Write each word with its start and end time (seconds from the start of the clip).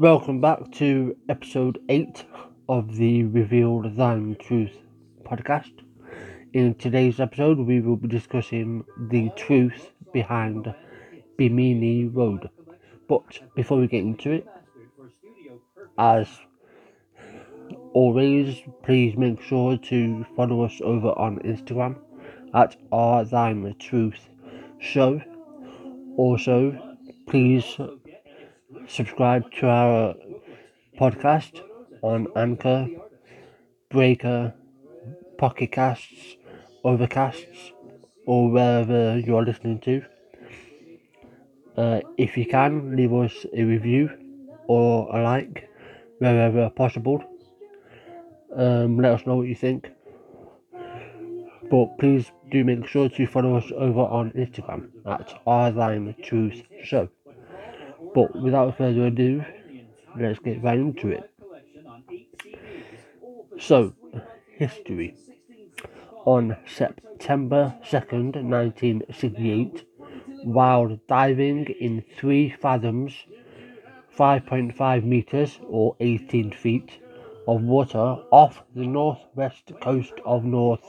Welcome 0.00 0.40
back 0.40 0.72
to 0.76 1.14
episode 1.28 1.78
8 1.90 2.24
of 2.70 2.96
the 2.96 3.24
Reveal 3.24 3.82
Thine 3.82 4.34
Truth 4.40 4.78
podcast. 5.24 5.72
In 6.54 6.74
today's 6.76 7.20
episode, 7.20 7.58
we 7.58 7.82
will 7.82 7.96
be 7.96 8.08
discussing 8.08 8.82
the 9.10 9.28
truth 9.36 9.90
behind 10.14 10.74
Bimini 11.36 12.06
Road. 12.06 12.48
But 13.10 13.40
before 13.54 13.76
we 13.76 13.88
get 13.88 14.00
into 14.00 14.30
it, 14.30 14.46
as 15.98 16.28
always, 17.92 18.58
please 18.82 19.18
make 19.18 19.42
sure 19.42 19.76
to 19.76 20.24
follow 20.34 20.64
us 20.64 20.80
over 20.82 21.08
on 21.08 21.40
Instagram 21.40 21.98
at 22.54 22.74
Our 22.90 23.26
Thine 23.26 23.76
Truth 23.78 24.30
Show. 24.78 25.20
Also, 26.16 26.96
please 27.26 27.76
subscribe 28.90 29.44
to 29.52 29.68
our 29.68 30.14
podcast 30.98 31.60
on 32.02 32.26
Anchor, 32.34 32.88
Breaker, 33.88 34.52
Pocket 35.38 35.70
Casts, 35.70 36.36
Overcasts, 36.84 37.72
or 38.26 38.50
wherever 38.50 39.18
you're 39.18 39.44
listening 39.44 39.78
to. 39.80 40.02
Uh, 41.76 42.00
if 42.18 42.36
you 42.36 42.46
can, 42.46 42.96
leave 42.96 43.12
us 43.12 43.46
a 43.54 43.62
review 43.62 44.10
or 44.66 45.16
a 45.16 45.22
like 45.22 45.70
wherever 46.18 46.68
possible. 46.70 47.24
Um, 48.56 48.98
let 48.98 49.12
us 49.12 49.26
know 49.26 49.36
what 49.36 49.46
you 49.46 49.54
think. 49.54 49.88
But 51.70 51.96
please 51.98 52.32
do 52.50 52.64
make 52.64 52.86
sure 52.88 53.08
to 53.08 53.26
follow 53.28 53.54
us 53.56 53.70
over 53.76 54.00
on 54.00 54.32
Instagram 54.32 54.90
at 55.06 55.28
Show. 56.82 57.08
But 58.14 58.40
without 58.40 58.76
further 58.76 59.06
ado, 59.06 59.44
let's 60.18 60.38
get 60.40 60.62
right 60.62 60.78
into 60.78 61.08
it. 61.08 61.30
So, 63.58 63.94
history. 64.56 65.14
On 66.24 66.56
September 66.66 67.74
2nd, 67.84 68.36
1968, 68.42 69.84
while 70.44 70.98
diving 71.08 71.66
in 71.80 72.04
3 72.18 72.50
fathoms, 72.60 73.14
5.5 74.16 75.04
meters 75.04 75.58
or 75.68 75.96
18 76.00 76.52
feet 76.52 77.00
of 77.46 77.62
water 77.62 78.16
off 78.30 78.62
the 78.74 78.86
northwest 78.86 79.72
coast 79.80 80.12
of 80.24 80.44
North 80.44 80.84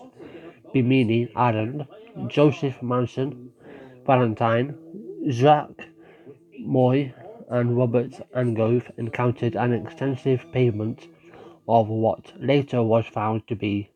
Bimini 0.73 1.31
Island, 1.35 1.87
Joseph 2.27 2.81
Manson, 2.81 3.51
Valentine, 4.05 4.75
Zach 5.31 5.69
Moy 6.63 7.13
and 7.49 7.75
Robert 7.75 8.21
Angove 8.35 8.91
encountered 8.97 9.55
an 9.55 9.73
extensive 9.73 10.45
pavement 10.51 11.07
of 11.67 11.87
what 11.87 12.33
later 12.39 12.81
was 12.83 13.05
found 13.05 13.47
to 13.47 13.55
be 13.55 13.89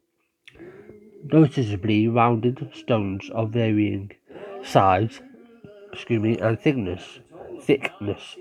noticeably 1.24 2.08
rounded 2.08 2.70
stones 2.74 3.30
of 3.30 3.52
varying 3.52 4.12
size 4.64 5.22
excuse 5.96 6.22
me, 6.22 6.38
and 6.40 6.60
thickness. 6.60 7.20
thickness. 7.62 8.36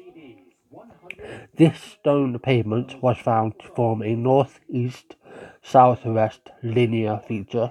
This 1.55 1.81
stone 1.81 2.37
pavement 2.41 3.01
was 3.01 3.17
found 3.19 3.59
to 3.61 3.69
form 3.69 4.03
a 4.03 4.17
northeast 4.17 5.15
southwest 5.63 6.51
linear 6.65 7.21
feature, 7.29 7.71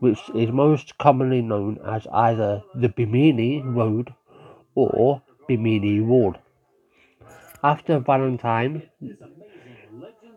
which 0.00 0.30
is 0.34 0.50
most 0.50 0.96
commonly 0.96 1.42
known 1.42 1.78
as 1.86 2.06
either 2.10 2.62
the 2.74 2.88
Bimini 2.88 3.60
Road 3.60 4.14
or 4.74 5.20
Bimini 5.52 6.00
Wall. 6.00 6.34
After 7.62 7.98
Valentine, 7.98 8.84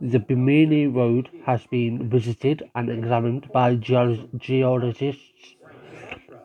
the 0.02 0.20
Bimini 0.20 0.88
Road 0.88 1.30
has 1.46 1.66
been 1.68 2.10
visited 2.10 2.64
and 2.76 2.90
examined 2.90 3.50
by 3.54 3.76
geologists, 3.76 5.56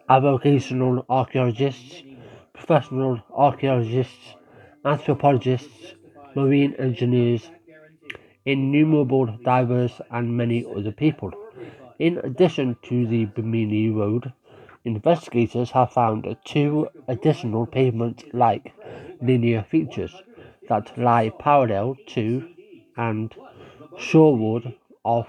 avocational 0.09 1.05
archaeologists, 1.09 2.05
professional 2.53 3.21
archaeologists, 3.35 4.37
anthropologists, 4.85 5.95
marine 6.37 6.75
engineers, 6.79 7.51
innumerable 8.45 9.27
divers, 9.45 10.01
and 10.13 10.37
many 10.37 10.65
other 10.65 10.93
people. 10.93 11.33
In 11.99 12.19
addition 12.19 12.77
to 12.83 13.05
the 13.09 13.25
Bimini 13.25 13.91
Road, 13.91 14.33
investigators 14.85 15.71
have 15.71 15.93
found 15.93 16.37
two 16.45 16.89
additional 17.09 17.67
pavement 17.67 18.25
like 18.35 18.73
linear 19.21 19.63
features 19.63 20.15
that 20.69 20.97
lie 20.99 21.31
parallel 21.39 21.97
to 22.07 22.49
and 22.97 23.35
shoreward 23.99 24.75
of 25.05 25.27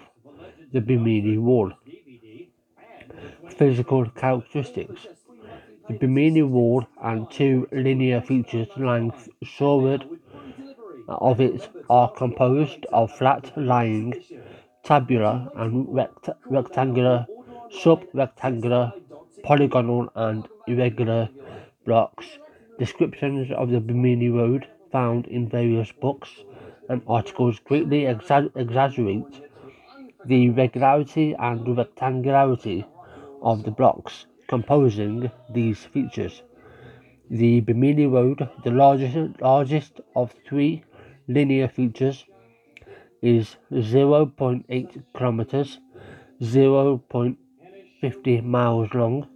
the 0.72 0.81
Bimini 0.81 1.38
Wall. 1.38 1.72
Physical 3.50 4.06
characteristics 4.09 5.07
the 5.88 5.94
Bimini 5.95 6.44
Wall 6.44 6.85
and 7.01 7.29
two 7.29 7.67
linear 7.72 8.22
features 8.22 8.67
lying 8.78 9.11
shoreward 9.44 10.06
of 11.07 11.41
it 11.41 11.69
are 11.90 12.09
composed 12.11 12.85
of 12.94 13.11
flat 13.11 13.51
lying 13.57 14.13
tabular 14.84 15.50
and 15.56 15.94
rect- 15.94 16.29
rectangular, 16.50 17.28
sub-rectangular, 17.72 18.94
polygonal 19.44 20.09
and 20.16 20.47
irregular 20.68 21.29
blocks. 21.85 22.25
Descriptions 22.79 23.52
of 23.52 23.69
the 23.69 23.79
Bimini 23.79 24.29
Road 24.29 24.68
found 24.91 25.28
in 25.28 25.47
various 25.47 25.91
books 25.91 26.29
and 26.90 27.02
articles 27.07 27.59
greatly 27.59 28.03
exa- 28.03 28.52
exaggerate 28.56 29.41
the 30.25 30.50
regularity 30.50 31.35
and 31.40 31.66
rectangularity 31.66 32.85
of 33.41 33.63
the 33.63 33.72
blocks 33.72 34.25
composing 34.47 35.31
these 35.50 35.85
features. 35.85 36.44
The 37.29 37.62
Bimini 37.62 38.08
Road, 38.08 38.50
the 38.63 38.72
largest, 38.72 39.41
largest 39.41 40.02
of 40.16 40.35
three 40.46 40.84
linear 41.28 41.69
features, 41.69 42.25
is 43.22 43.56
0.8 43.72 45.03
kilometers, 45.16 45.79
0.50 46.41 48.44
miles 48.44 48.94
long, 48.94 49.28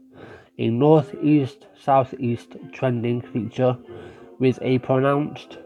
a 0.57 0.69
northeast 0.69 1.67
southeast 1.77 2.55
trending 2.71 3.21
feature 3.21 3.77
with 4.39 4.57
a 4.61 4.79
pronounced 4.79 5.57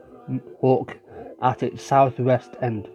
hook 0.62 0.98
at 1.42 1.64
its 1.64 1.84
southwest 1.84 2.56
end. 2.62 2.88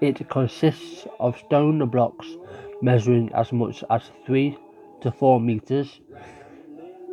It 0.00 0.28
consists 0.28 1.06
of 1.18 1.38
stone 1.38 1.84
blocks 1.88 2.26
measuring 2.82 3.32
as 3.32 3.52
much 3.52 3.82
as 3.90 4.10
3 4.26 4.58
to 5.00 5.10
4 5.10 5.40
meters, 5.40 6.00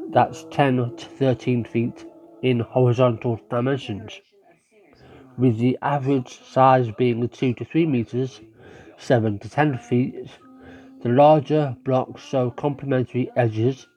that's 0.09 0.45
10 0.51 0.95
to 0.97 1.05
13 1.05 1.63
feet 1.63 2.05
in 2.41 2.59
horizontal 2.59 3.39
dimensions, 3.49 4.19
with 5.37 5.57
the 5.57 5.77
average 5.81 6.41
size 6.43 6.89
being 6.97 7.27
2 7.27 7.53
to 7.53 7.65
3 7.65 7.85
meters, 7.85 8.41
7 8.97 9.39
to 9.39 9.49
10 9.49 9.77
feet. 9.77 10.29
The 11.03 11.09
larger 11.09 11.75
blocks 11.83 12.21
show 12.21 12.51
complementary 12.51 13.31
edges 13.35 13.87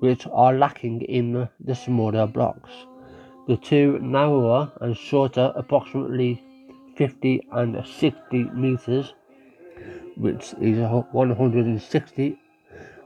which 0.00 0.26
are 0.32 0.52
lacking 0.52 1.02
in 1.02 1.48
the 1.60 1.74
smaller 1.76 2.26
blocks. 2.26 2.70
The 3.46 3.56
two 3.56 4.00
narrower 4.00 4.72
and 4.80 4.96
shorter, 4.96 5.52
approximately 5.54 6.42
50 6.96 7.46
and 7.52 7.86
60 7.86 8.44
meters, 8.52 9.14
which 10.16 10.54
is 10.60 10.78
160 11.12 12.38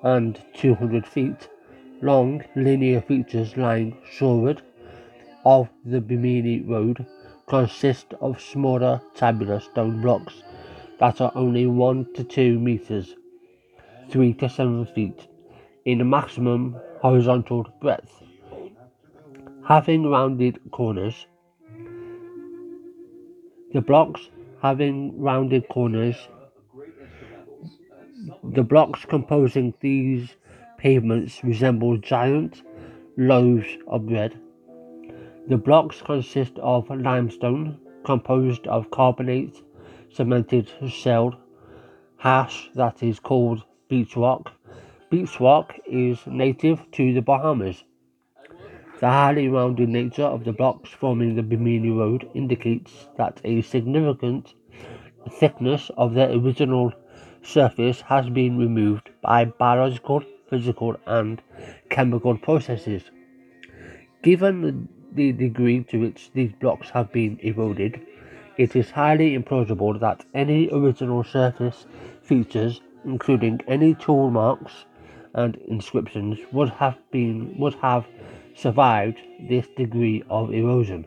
and 0.03 0.43
200 0.55 1.07
feet 1.07 1.51
long 2.01 2.43
linear 2.57 3.03
features 3.03 3.59
lying 3.59 3.99
shoreward 4.11 4.63
of 5.45 5.69
the 5.85 6.01
Bimini 6.01 6.61
Road 6.61 7.05
consist 7.47 8.15
of 8.23 8.41
smaller 8.41 9.03
tabular 9.15 9.61
stone 9.61 10.01
blocks 10.01 10.43
that 10.99 11.21
are 11.21 11.33
only 11.35 11.67
1 11.67 12.15
to 12.15 12.25
2 12.25 12.59
meters, 12.59 13.15
3 14.11 14.35
to 14.35 14.49
7 14.49 14.87
feet 14.87 15.29
in 15.85 16.09
maximum 16.09 16.77
horizontal 17.01 17.67
breadth. 17.81 18.23
Having 19.67 20.11
rounded 20.11 20.59
corners, 20.71 21.27
the 23.73 23.81
blocks 23.81 24.31
having 24.61 25.21
rounded 25.21 25.69
corners 25.69 26.17
the 28.43 28.63
blocks 28.63 29.05
composing 29.05 29.73
these 29.81 30.37
pavements 30.77 31.43
resemble 31.45 31.97
giant 31.99 32.63
loaves 33.17 33.69
of 33.87 34.07
bread. 34.07 34.39
The 35.49 35.57
blocks 35.57 36.03
consist 36.03 36.59
of 36.59 36.91
limestone 36.91 37.79
composed 38.05 38.67
of 38.67 38.91
carbonate, 38.91 39.63
cemented 40.13 40.71
shell, 40.89 41.39
hash 42.17 42.71
that 42.75 43.03
is 43.03 43.21
called 43.21 43.65
beach 43.89 44.17
rock. 44.17 44.53
Beach 45.11 45.41
rock 45.41 45.75
is 45.87 46.19
native 46.27 46.91
to 46.93 47.15
the 47.15 47.23
Bahamas. 47.23 47.85
The 49.01 49.09
highly 49.09 49.49
rounded 49.49 49.89
nature 49.89 50.25
of 50.25 50.45
the 50.45 50.53
blocks 50.53 50.91
forming 50.91 51.37
the 51.37 51.43
Bimini 51.43 51.91
Road 51.91 52.29
indicates 52.35 53.09
that 53.17 53.41
a 53.45 53.63
significant 53.63 54.55
thickness 55.31 55.91
of 55.97 56.15
the 56.15 56.33
original 56.33 56.93
surface 57.43 58.01
has 58.01 58.29
been 58.29 58.59
removed 58.59 59.11
by 59.23 59.45
biological, 59.45 60.23
physical, 60.51 60.97
and 61.07 61.41
chemical 61.91 62.37
processes. 62.37 63.05
Given 64.23 64.89
the 65.13 65.33
degree 65.33 65.85
to 65.85 66.01
which 66.01 66.31
these 66.33 66.53
blocks 66.53 66.91
have 66.91 67.13
been 67.13 67.39
eroded, 67.41 68.01
it 68.59 68.75
is 68.75 68.91
highly 68.91 69.39
implausible 69.39 69.99
that 70.01 70.25
any 70.35 70.69
original 70.71 71.23
surface 71.23 71.87
features, 72.23 72.81
including 73.05 73.61
any 73.69 73.95
tool 73.95 74.31
marks 74.31 74.85
and 75.35 75.55
inscriptions, 75.69 76.39
would 76.53 76.69
have 76.71 76.99
been 77.13 77.57
would 77.59 77.75
have 77.75 78.07
survived 78.55 79.21
this 79.49 79.69
degree 79.77 80.25
of 80.29 80.53
erosion. 80.53 81.07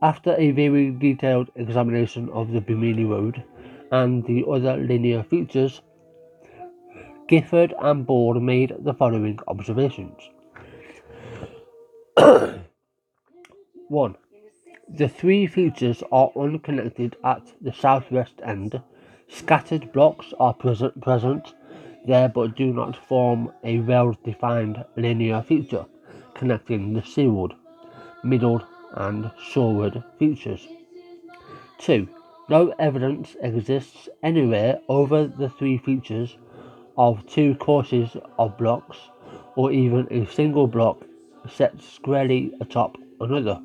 After 0.00 0.34
a 0.38 0.50
very 0.52 0.90
detailed 0.90 1.50
examination 1.54 2.30
of 2.30 2.52
the 2.52 2.60
Bimini 2.60 3.04
Road 3.04 3.44
and 3.92 4.24
the 4.24 4.44
other 4.50 4.76
linear 4.76 5.22
features, 5.22 5.82
Gifford 7.28 7.74
and 7.80 8.06
Ball 8.06 8.40
made 8.40 8.74
the 8.78 8.94
following 8.94 9.38
observations. 9.48 10.30
1. 13.88 14.16
The 14.88 15.08
three 15.08 15.46
features 15.46 16.02
are 16.12 16.30
unconnected 16.36 17.16
at 17.24 17.52
the 17.60 17.72
southwest 17.72 18.34
end. 18.44 18.80
Scattered 19.28 19.92
blocks 19.92 20.32
are 20.38 20.54
present, 20.54 21.54
there 22.06 22.28
but 22.28 22.54
do 22.56 22.72
not 22.72 22.96
form 22.96 23.52
a 23.64 23.80
well-defined 23.80 24.84
linear 24.96 25.42
feature 25.42 25.86
connecting 26.34 26.92
the 26.92 27.02
seaward, 27.02 27.54
middle 28.22 28.62
and 28.92 29.30
shoreward 29.42 30.04
features. 30.18 30.68
2. 31.78 32.08
No 32.48 32.72
evidence 32.78 33.36
exists 33.40 34.08
anywhere 34.22 34.80
over 34.88 35.26
the 35.26 35.48
three 35.48 35.78
features 35.78 36.36
of 36.96 37.26
two 37.26 37.56
courses 37.56 38.16
of 38.38 38.56
blocks 38.56 38.96
or 39.56 39.72
even 39.72 40.06
a 40.12 40.26
single 40.26 40.68
block 40.68 41.04
set 41.48 41.82
squarely 41.82 42.52
atop 42.60 42.96
another. 43.20 43.60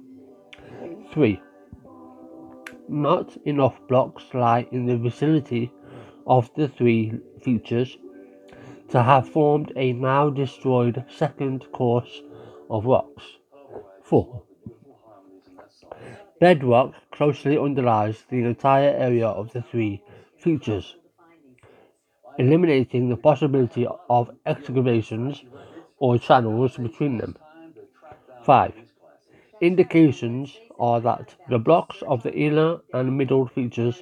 3. 1.11 1.41
Not 2.87 3.35
enough 3.45 3.75
blocks 3.87 4.23
lie 4.33 4.65
in 4.71 4.85
the 4.85 4.97
vicinity 4.97 5.71
of 6.25 6.49
the 6.55 6.69
three 6.69 7.19
features 7.41 7.97
to 8.89 9.03
have 9.03 9.27
formed 9.27 9.73
a 9.75 9.91
now 9.93 10.29
destroyed 10.29 11.03
second 11.09 11.65
course 11.73 12.21
of 12.69 12.85
rocks. 12.85 13.23
4. 14.03 14.43
Bedrock 16.39 16.93
closely 17.11 17.57
underlies 17.57 18.23
the 18.29 18.43
entire 18.43 18.89
area 18.89 19.27
of 19.27 19.51
the 19.51 19.61
three 19.61 20.01
features, 20.37 20.95
eliminating 22.39 23.09
the 23.09 23.17
possibility 23.17 23.85
of 24.09 24.31
excavations 24.45 25.43
or 25.97 26.17
channels 26.17 26.77
between 26.77 27.17
them. 27.17 27.35
5. 28.43 28.90
Indications 29.61 30.57
are 30.79 30.99
that 31.01 31.35
the 31.47 31.59
blocks 31.59 32.01
of 32.07 32.23
the 32.23 32.33
inner 32.33 32.79
and 32.93 33.15
middle 33.15 33.45
features 33.45 34.01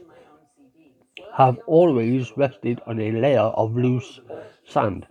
have 1.34 1.60
always 1.68 2.32
rested 2.38 2.80
on 2.88 2.98
a 3.02 3.12
layer 3.12 3.42
of 3.42 3.76
loose 3.76 4.22
sand. 4.66 5.06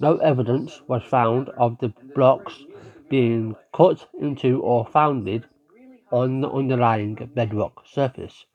No 0.00 0.16
evidence 0.16 0.82
was 0.88 1.04
found 1.04 1.48
of 1.50 1.78
the 1.78 1.92
blocks 2.16 2.64
being 3.08 3.54
cut 3.72 4.08
into 4.20 4.60
or 4.62 4.84
founded 4.84 5.44
on 6.10 6.40
the 6.40 6.50
underlying 6.50 7.14
bedrock 7.32 7.86
surface. 7.86 8.46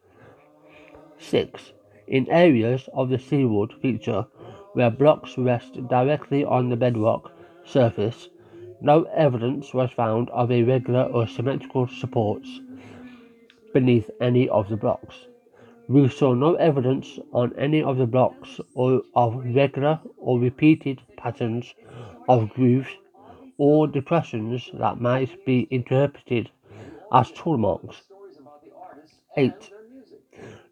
6. 1.19 1.71
In 2.07 2.29
areas 2.29 2.89
of 2.93 3.07
the 3.07 3.19
seaward 3.19 3.71
feature 3.81 4.25
where 4.73 4.89
blocks 4.89 5.37
rest 5.37 5.87
directly 5.87 6.43
on 6.43 6.67
the 6.67 6.75
bedrock 6.75 7.31
surface, 7.63 8.27
no 8.81 9.03
evidence 9.15 9.73
was 9.73 9.91
found 9.91 10.29
of 10.29 10.51
irregular 10.51 11.03
or 11.03 11.27
symmetrical 11.27 11.87
supports 11.87 12.61
beneath 13.73 14.09
any 14.21 14.47
of 14.49 14.69
the 14.69 14.77
blocks. 14.77 15.27
We 15.87 16.07
saw 16.07 16.33
no 16.33 16.53
evidence 16.55 17.19
on 17.31 17.53
any 17.57 17.81
of 17.81 17.97
the 17.97 18.05
blocks 18.05 18.59
or 18.75 19.01
of 19.15 19.43
regular 19.55 19.99
or 20.17 20.39
repeated 20.39 21.01
patterns 21.17 21.73
of 22.27 22.53
grooves 22.53 22.89
or 23.57 23.87
depressions 23.87 24.69
that 24.73 25.01
might 25.01 25.45
be 25.45 25.67
interpreted 25.71 26.49
as 27.11 27.31
tool 27.31 27.57
marks. 27.57 28.03
8. 29.35 29.71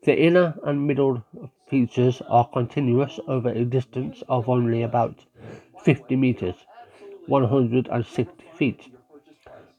The 0.03 0.21
inner 0.21 0.55
and 0.63 0.87
middle 0.87 1.23
features 1.67 2.21
are 2.29 2.47
continuous 2.47 3.19
over 3.27 3.49
a 3.49 3.65
distance 3.65 4.23
of 4.29 4.47
only 4.47 4.83
about 4.83 5.25
50 5.83 6.15
meters, 6.15 6.55
160 7.27 8.45
feet. 8.55 8.89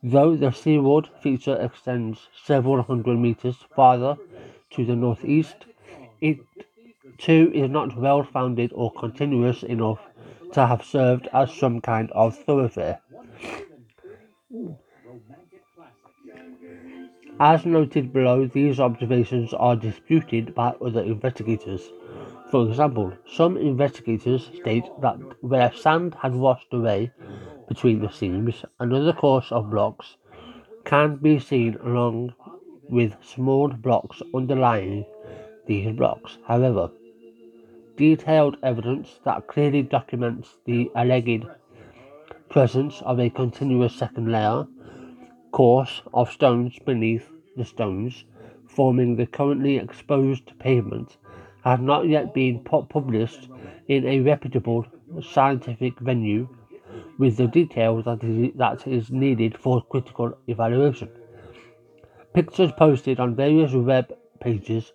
Though 0.03 0.37
the 0.37 0.53
seaward 0.53 1.09
feature 1.21 1.57
extends 1.61 2.29
several 2.45 2.83
hundred 2.83 3.19
meters 3.19 3.57
farther 3.75 4.17
to 4.71 4.85
the 4.85 4.95
northeast. 4.95 5.67
It 6.21 6.39
too 7.19 7.51
is 7.55 7.71
not 7.71 7.97
well 7.97 8.23
founded 8.23 8.73
or 8.75 8.93
continuous 8.93 9.63
enough 9.63 10.01
to 10.53 10.67
have 10.67 10.85
served 10.85 11.29
as 11.33 11.53
some 11.53 11.81
kind 11.81 12.11
of 12.13 12.37
thoroughfare. 12.37 13.01
As 17.41 17.65
noted 17.65 18.13
below, 18.13 18.47
these 18.47 18.81
observations 18.81 19.55
are 19.55 19.77
disputed 19.77 20.55
by 20.55 20.75
other 20.81 21.03
investigators. 21.03 21.91
For 22.51 22.67
example, 22.67 23.13
some 23.27 23.59
investigators 23.59 24.51
state 24.55 24.87
that 25.03 25.19
where 25.43 25.71
sand 25.73 26.15
had 26.15 26.35
washed 26.35 26.73
away 26.73 27.11
between 27.69 28.01
the 28.01 28.09
seams, 28.09 28.65
another 28.81 29.13
course 29.13 29.53
of 29.53 29.71
blocks 29.71 30.17
can 30.85 31.17
be 31.17 31.39
seen 31.39 31.77
along 31.85 32.33
with 32.89 33.23
small 33.23 33.69
blocks 33.69 34.23
underlying 34.35 35.05
these 35.67 35.95
blocks. 35.95 36.39
However, 36.47 36.91
detailed 37.97 38.57
evidence 38.63 39.21
that 39.25 39.47
clearly 39.47 39.83
documents 39.83 40.57
the 40.65 40.91
alleged 40.95 41.45
presence 42.49 43.03
of 43.03 43.21
a 43.21 43.29
continuous 43.29 43.95
second 43.95 44.33
layer 44.33 44.67
course 45.53 46.01
of 46.15 46.31
stones 46.31 46.79
beneath 46.87 47.31
the 47.57 47.65
stones 47.67 48.25
forming 48.67 49.17
the 49.17 49.27
currently 49.27 49.77
exposed 49.77 50.59
pavement 50.59 51.19
has 51.65 51.81
not 51.81 52.09
yet 52.09 52.35
been 52.35 52.61
published 52.65 53.49
in 53.89 54.07
a 54.07 54.21
reputable 54.21 54.87
scientific 55.23 55.99
venue 56.01 56.49
with 57.19 57.37
the 57.37 57.47
detail 57.47 58.03
that 58.03 58.23
is, 58.23 58.53
that 58.57 58.87
is 58.87 59.11
needed 59.11 59.57
for 59.57 59.83
critical 59.83 60.37
evaluation. 60.47 61.11
Pictures 62.35 62.73
posted 62.73 63.19
on 63.19 63.35
various 63.35 63.73
web 63.73 64.13
pages 64.41 64.93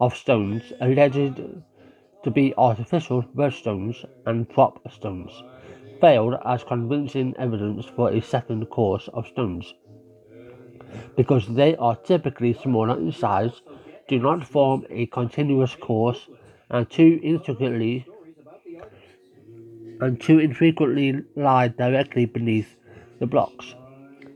of 0.00 0.16
stones 0.16 0.72
alleged 0.80 1.40
to 2.24 2.30
be 2.30 2.54
artificial 2.56 3.24
red 3.34 3.52
stones 3.52 4.04
and 4.26 4.48
prop 4.48 4.80
stones 4.92 5.42
failed 6.00 6.34
as 6.44 6.64
convincing 6.64 7.34
evidence 7.38 7.86
for 7.86 8.10
a 8.10 8.20
second 8.20 8.66
course 8.66 9.08
of 9.14 9.26
stones. 9.26 9.74
Because 11.16 11.46
they 11.46 11.76
are 11.76 11.96
typically 11.96 12.52
smaller 12.52 12.98
in 12.98 13.12
size, 13.12 13.62
do 14.12 14.18
not 14.18 14.46
form 14.46 14.84
a 14.90 15.06
continuous 15.06 15.74
course, 15.74 16.28
and 16.68 16.88
too 16.90 17.18
intricately 17.22 18.06
and 20.02 20.20
too 20.20 20.38
infrequently 20.38 21.22
lie 21.34 21.68
directly 21.68 22.26
beneath 22.26 22.76
the 23.20 23.26
blocks 23.26 23.74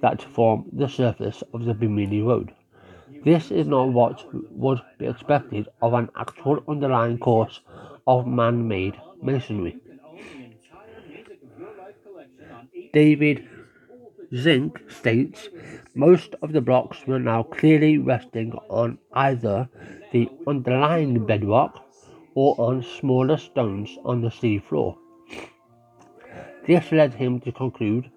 that 0.01 0.23
form 0.23 0.65
the 0.73 0.89
surface 0.89 1.43
of 1.53 1.67
the 1.67 1.75
Bimini 1.75 2.23
Road. 2.23 2.55
This 3.23 3.51
is 3.51 3.67
not 3.67 3.93
what 3.93 4.25
would 4.53 4.81
be 4.99 5.07
expected 5.09 5.69
of 5.83 5.93
an 5.93 6.09
actual 6.17 6.63
underlying 6.67 7.19
course 7.19 7.61
of 8.07 8.27
man-made 8.27 8.97
masonry. 9.21 9.77
David 12.95 13.47
Zink 14.35 14.81
states 14.91 15.49
most 15.95 16.35
of 16.43 16.53
the 16.53 16.61
blocks 16.61 17.07
were 17.07 17.19
now 17.19 17.43
clearly 17.43 17.99
resting 17.99 18.53
on 18.69 18.99
either 19.13 19.69
the 20.13 20.29
underlying 20.47 21.25
bedrock 21.25 21.85
or 22.35 22.55
on 22.59 22.83
smaller 22.83 23.37
stones 23.37 23.97
on 24.05 24.21
the 24.21 24.31
sea 24.31 24.59
floor. 24.59 24.97
This 26.67 26.91
led 26.91 27.15
him 27.15 27.41
to 27.41 27.53
conclude 27.53 28.11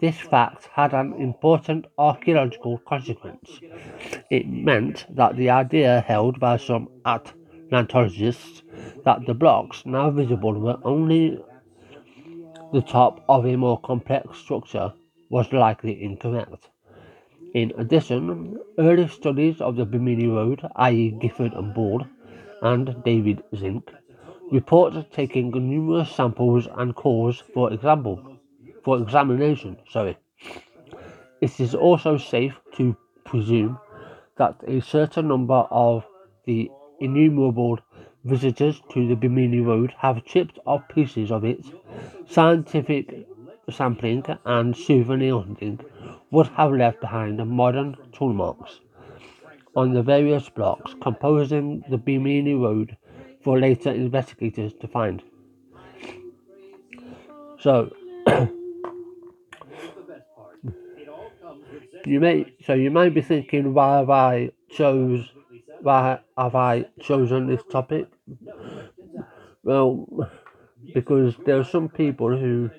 this 0.00 0.18
fact 0.18 0.68
had 0.72 0.92
an 0.92 1.14
important 1.14 1.86
archaeological 1.96 2.78
consequence. 2.78 3.60
It 4.30 4.46
meant 4.46 5.06
that 5.16 5.36
the 5.36 5.48
idea 5.48 6.04
held 6.06 6.38
by 6.38 6.58
some 6.58 6.88
Atlantologists 7.06 8.62
that 9.04 9.24
the 9.26 9.32
blocks 9.32 9.86
now 9.86 10.10
visible 10.10 10.52
were 10.52 10.78
only 10.84 11.38
the 12.74 12.82
top 12.82 13.24
of 13.28 13.46
a 13.46 13.56
more 13.56 13.80
complex 13.80 14.36
structure 14.38 14.92
was 15.28 15.52
likely 15.52 16.02
incorrect. 16.02 16.68
In 17.54 17.72
addition, 17.78 18.58
early 18.78 19.08
studies 19.08 19.60
of 19.60 19.76
the 19.76 19.84
Bimini 19.84 20.26
Road, 20.26 20.60
i.e. 20.76 21.10
Gifford 21.20 21.52
and 21.54 21.72
Ball, 21.74 22.06
and 22.62 23.02
David 23.04 23.42
Zink, 23.54 23.90
report 24.52 25.10
taking 25.12 25.50
numerous 25.50 26.10
samples 26.10 26.68
and 26.76 26.94
cores 26.94 27.42
for 27.52 27.72
example 27.72 28.38
for 28.84 29.02
examination. 29.02 29.76
Sorry. 29.90 30.16
It 31.40 31.58
is 31.60 31.74
also 31.74 32.16
safe 32.16 32.54
to 32.76 32.96
presume 33.24 33.78
that 34.36 34.56
a 34.66 34.80
certain 34.80 35.28
number 35.28 35.66
of 35.70 36.04
the 36.44 36.70
innumerable 37.00 37.78
visitors 38.24 38.80
to 38.92 39.08
the 39.08 39.14
Bimini 39.14 39.60
Road 39.60 39.92
have 39.98 40.24
chipped 40.24 40.58
off 40.66 40.82
pieces 40.88 41.30
of 41.30 41.44
it. 41.44 41.64
Scientific 42.28 43.26
sampling 43.70 44.24
and 44.44 44.76
souvenir 44.76 45.38
hunting 45.38 45.80
would 46.30 46.46
have 46.48 46.72
left 46.72 47.00
behind 47.00 47.44
modern 47.46 47.96
tool 48.12 48.32
marks 48.32 48.80
on 49.74 49.92
the 49.92 50.02
various 50.02 50.48
blocks 50.48 50.94
composing 51.02 51.84
the 51.90 51.98
Bimini 51.98 52.54
Road 52.54 52.96
for 53.42 53.58
later 53.60 53.90
investigators 53.90 54.72
to 54.80 54.88
find. 54.88 55.22
So, 57.60 57.94
you 62.06 62.20
may 62.20 62.54
so 62.64 62.74
you 62.74 62.90
might 62.90 63.14
be 63.14 63.22
thinking 63.22 63.74
why 63.74 63.98
have 63.98 64.10
I 64.10 64.50
chose 64.70 65.28
why 65.80 66.18
have 66.36 66.54
I 66.54 66.86
chosen 67.00 67.46
this 67.46 67.62
topic? 67.70 68.08
Well, 69.62 70.06
because 70.94 71.34
there 71.44 71.58
are 71.58 71.64
some 71.64 71.88
people 71.88 72.36
who, 72.36 72.70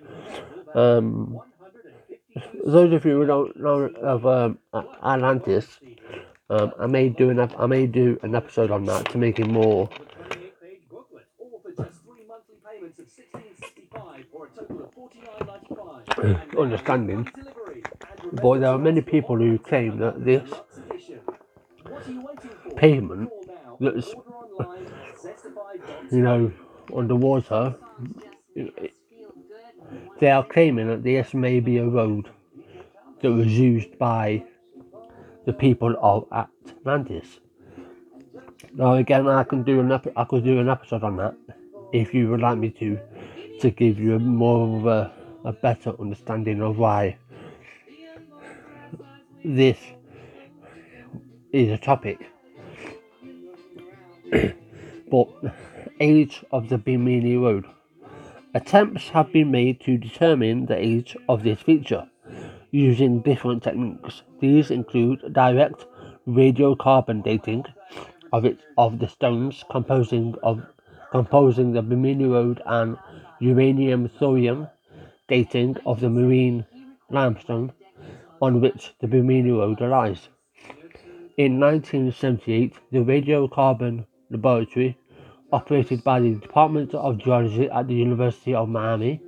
um, 0.77 1.39
those 2.65 2.93
of 2.93 3.03
you 3.03 3.19
who 3.19 3.25
don't 3.25 3.60
know 3.60 3.89
of 4.13 4.25
um, 4.27 4.60
Atlantis, 5.03 5.79
um, 6.50 6.72
I 6.79 6.86
may 6.86 7.10
do 7.10 7.31
an 7.31 7.39
I 7.39 7.65
may 7.65 7.88
do 7.88 8.19
an 8.22 8.36
episode 8.36 8.69
on 8.69 8.86
that 8.86 9.10
to 9.12 9.17
make 9.17 9.39
it 9.39 9.48
more 9.48 9.89
understanding. 16.57 17.27
But 18.34 18.60
there 18.60 18.69
are 18.69 18.77
many 18.77 19.01
people 19.01 19.38
who 19.38 19.57
claim 19.57 19.98
that 19.98 20.24
this 20.24 20.48
pavement 22.75 23.31
that's 23.79 24.10
you 26.12 26.22
know 26.22 26.51
underwater 26.96 27.75
they 30.20 30.32
are 30.32 30.44
claiming 30.44 30.88
that 30.88 31.03
this 31.03 31.34
may 31.34 31.60
be 31.60 31.77
a 31.77 31.86
road 31.86 32.29
that 33.22 33.32
was 33.32 33.48
used 33.48 33.98
by 33.98 34.44
the 35.46 35.53
people 35.53 35.96
of 36.01 36.27
Atlantis. 36.32 37.39
Now 38.74 38.94
again 38.94 39.27
I 39.27 39.44
can 39.44 39.63
do 39.63 39.79
an 39.79 39.91
I 39.91 40.24
could 40.25 40.44
do 40.44 40.60
an 40.60 40.70
episode 40.70 41.03
on 41.03 41.17
that 41.17 41.36
if 41.94 42.13
you 42.13 42.29
would 42.29 42.41
like 42.41 42.58
me 42.58 42.70
to 42.72 43.00
to 43.62 43.72
give 43.72 44.00
you 44.00 44.15
a 44.15 44.20
more 44.20 44.77
of 44.77 44.86
a, 44.86 45.12
a 45.46 45.53
better 45.53 45.94
understanding 46.00 46.62
of 46.62 46.77
why 46.77 47.17
this 49.44 49.77
is 51.51 51.72
a 51.72 51.77
topic. 51.77 52.20
but 55.12 55.27
age 56.00 56.44
of 56.51 56.70
the 56.70 56.77
Bimini 56.77 57.38
Road. 57.38 57.65
Attempts 58.57 59.09
have 59.09 59.31
been 59.31 59.51
made 59.51 59.79
to 59.81 59.99
determine 59.99 60.65
the 60.65 60.75
age 60.75 61.15
of 61.29 61.43
this 61.43 61.61
feature 61.61 62.09
using 62.71 63.21
different 63.21 63.61
techniques. 63.61 64.23
These 64.39 64.71
include 64.71 65.31
direct 65.31 65.85
radiocarbon 66.27 67.23
dating 67.23 67.65
of 68.33 68.45
it 68.45 68.57
of 68.75 68.97
the 68.97 69.07
stones 69.07 69.63
composing 69.69 70.33
of 70.41 70.63
composing 71.11 71.71
the 71.73 71.83
Road 71.83 72.59
and 72.65 72.97
uranium 73.39 74.09
thorium 74.09 74.69
dating 75.27 75.77
of 75.85 75.99
the 75.99 76.09
marine 76.09 76.65
limestone 77.11 77.73
on 78.41 78.59
which 78.59 78.95
the 79.01 79.07
Road 79.07 79.81
lies. 79.81 80.29
In 81.37 81.59
1978, 81.59 82.73
the 82.91 83.03
radiocarbon 83.13 84.07
laboratory, 84.31 84.97
operated 85.51 86.03
by 86.03 86.19
the 86.19 86.35
Department 86.35 86.93
of 86.93 87.17
Geology 87.17 87.69
at 87.69 87.87
the 87.87 87.95
University 87.95 88.53
of 88.53 88.69
Miami, 88.69 89.21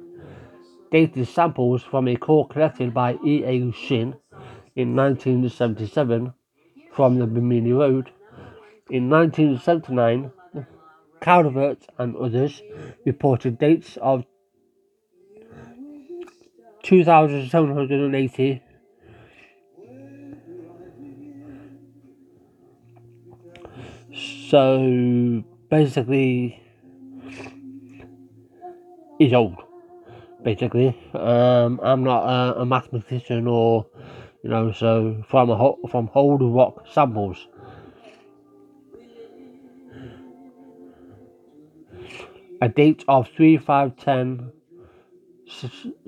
dated 0.91 1.27
samples 1.27 1.83
from 1.83 2.07
a 2.07 2.15
core 2.15 2.47
collected 2.47 2.93
by 2.93 3.17
E. 3.25 3.43
A. 3.43 3.71
Shinn 3.71 4.15
in 4.75 4.95
1977 4.95 6.33
from 6.93 7.19
the 7.19 7.27
Bimini 7.27 7.71
Road. 7.71 8.11
In 8.89 9.09
1979, 9.09 10.31
Calvert 11.21 11.85
and 11.97 12.15
others 12.15 12.61
reported 13.05 13.59
dates 13.59 13.97
of 13.97 14.25
2780 16.83 18.61
so 24.49 25.43
basically 25.69 26.61
he's 29.17 29.33
old 29.33 29.57
basically. 30.43 30.97
Um, 31.13 31.79
i'm 31.83 32.03
not 32.03 32.23
a, 32.23 32.61
a 32.61 32.65
mathematician 32.65 33.47
or 33.47 33.85
you 34.43 34.49
know 34.49 34.71
so 34.71 35.23
from 35.27 35.49
a 35.49 35.73
from 35.89 36.09
old 36.15 36.41
rock 36.41 36.85
samples. 36.91 37.47
A 42.61 42.67
date 42.67 43.05
of 43.07 43.29
3510 43.37 44.51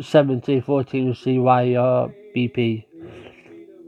70 0.01 0.61
14 0.61 1.13
CYRBP 1.13 2.85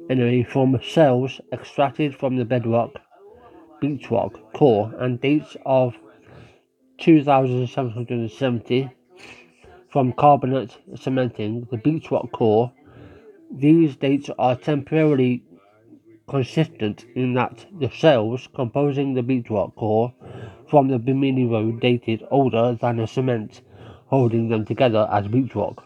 anyway 0.09 0.43
from 0.43 0.79
cells 0.83 1.39
extracted 1.51 2.15
from 2.15 2.37
the 2.37 2.45
bedrock 2.45 3.02
beach 3.83 4.09
rock 4.09 4.39
core 4.53 4.93
and 4.99 5.19
dates 5.19 5.57
of 5.65 5.93
2770 6.99 8.89
from 9.89 10.13
carbonate 10.13 10.77
cementing 10.95 11.67
the 11.69 11.77
beach 11.77 12.09
rock 12.09 12.31
core 12.31 12.71
these 13.51 13.97
dates 13.97 14.29
are 14.39 14.55
temporarily 14.55 15.43
consistent 16.29 17.03
in 17.13 17.33
that 17.33 17.65
the 17.81 17.89
cells 17.89 18.47
composing 18.55 19.13
the 19.15 19.21
beach 19.21 19.49
rock 19.49 19.75
core 19.75 20.13
from 20.69 20.87
the 20.87 20.97
Bimini 20.97 21.45
Road 21.45 21.81
dated 21.81 22.23
older 22.31 22.77
than 22.79 22.95
the 22.95 23.05
cement 23.05 23.61
holding 24.07 24.47
them 24.47 24.63
together 24.63 25.09
as 25.11 25.27
beach 25.27 25.55
rock. 25.55 25.83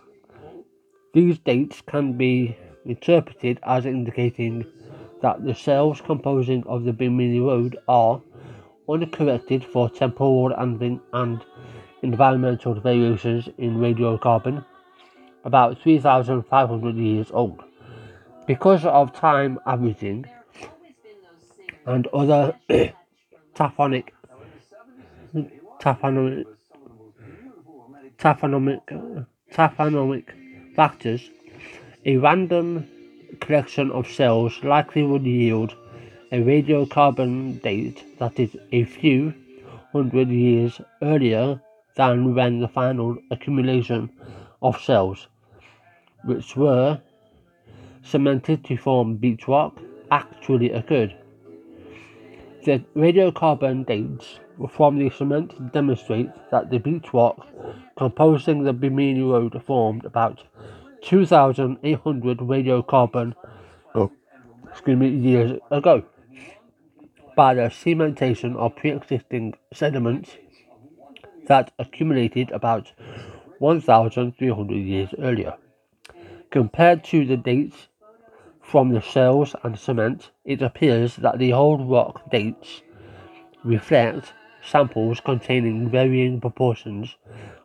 These 1.16 1.40
dates 1.40 1.82
can 1.82 2.14
be 2.16 2.56
interpreted 2.86 3.60
as 3.64 3.88
indicating 3.88 4.66
that 5.22 5.44
the 5.44 5.54
cells 5.54 6.02
composing 6.02 6.64
of 6.68 6.84
the 6.84 6.94
Bimini 6.94 7.40
Road 7.40 7.78
are 7.88 8.22
uncorrected 8.90 9.64
for 9.66 9.90
temporal 9.90 10.54
and, 10.54 11.02
and 11.14 11.46
environmental 12.02 12.80
variations 12.80 13.50
in 13.58 13.78
radiocarbon, 13.78 14.64
about 15.44 15.82
3,500 15.82 16.96
years 16.96 17.32
old. 17.32 17.64
Because 18.46 18.86
of 18.86 19.14
time 19.14 19.60
averaging 19.66 20.26
and 21.86 22.08
other 22.08 22.56
taphonic 23.56 24.10
taphonomic, 25.80 26.46
taphonomic, 28.18 29.26
taphonomic 29.54 30.26
factors, 30.76 31.30
a 32.06 32.18
random 32.18 32.88
collection 33.40 33.92
of 33.92 34.08
cells 34.08 34.64
likely 34.64 35.04
would 35.04 35.26
yield 35.26 35.76
a 36.32 36.38
radiocarbon 36.42 37.62
date 37.62 38.04
that 38.20 38.40
is 38.40 38.56
a 38.72 38.84
few 38.84 39.34
hundred 39.92 40.30
years 40.30 40.82
earlier 41.02 41.62
than 41.96 42.36
when 42.36 42.60
the 42.60 42.68
final 42.68 43.18
accumulation 43.32 44.10
of 44.62 44.82
cells, 44.82 45.28
which 46.26 46.56
were 46.56 47.00
cemented 48.04 48.64
to 48.64 48.78
form 48.78 49.16
beach 49.16 49.48
rock, 49.48 49.78
actually 50.12 50.72
occurred. 50.72 51.16
The 52.66 52.84
radiocarbon 52.96 53.86
dates 53.86 54.40
from 54.70 54.98
the 54.98 55.10
cement 55.10 55.72
demonstrate 55.72 56.30
that 56.52 56.70
the 56.70 56.80
beach 56.80 57.14
rock 57.14 57.48
composing 57.98 58.64
the 58.64 58.74
Bimini 58.74 59.22
Road 59.22 59.62
formed 59.66 60.06
about 60.06 60.44
2,800 61.02 62.38
radiocarbon 62.40 63.34
oh, 63.96 64.12
excuse 64.70 64.98
me, 64.98 65.10
years 65.10 65.60
ago 65.72 66.04
by 67.36 67.54
the 67.54 67.62
cementation 67.62 68.56
of 68.56 68.76
pre-existing 68.76 69.54
sediments 69.72 70.38
that 71.48 71.72
accumulated 71.78 72.52
about 72.52 72.92
1,300 73.60 74.76
years 74.76 75.10
earlier. 75.20 75.54
Compared 76.50 77.04
to 77.04 77.26
the 77.26 77.38
dates 77.38 77.88
from 78.62 78.90
the 78.90 79.02
shells 79.02 79.56
and 79.64 79.78
cement, 79.78 80.32
it 80.46 80.62
appears 80.62 81.16
that 81.18 81.38
the 81.38 81.54
old 81.54 81.90
rock 81.90 82.30
dates 82.32 82.82
reflect 83.64 84.34
samples 84.70 85.20
containing 85.22 85.90
varying 85.90 86.42
proportions 86.42 87.16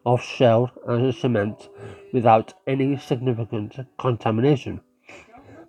of 0.07 0.23
shell 0.23 0.71
and 0.87 1.15
cement 1.15 1.69
without 2.13 2.55
any 2.67 2.97
significant 2.97 3.77
contamination 3.99 4.81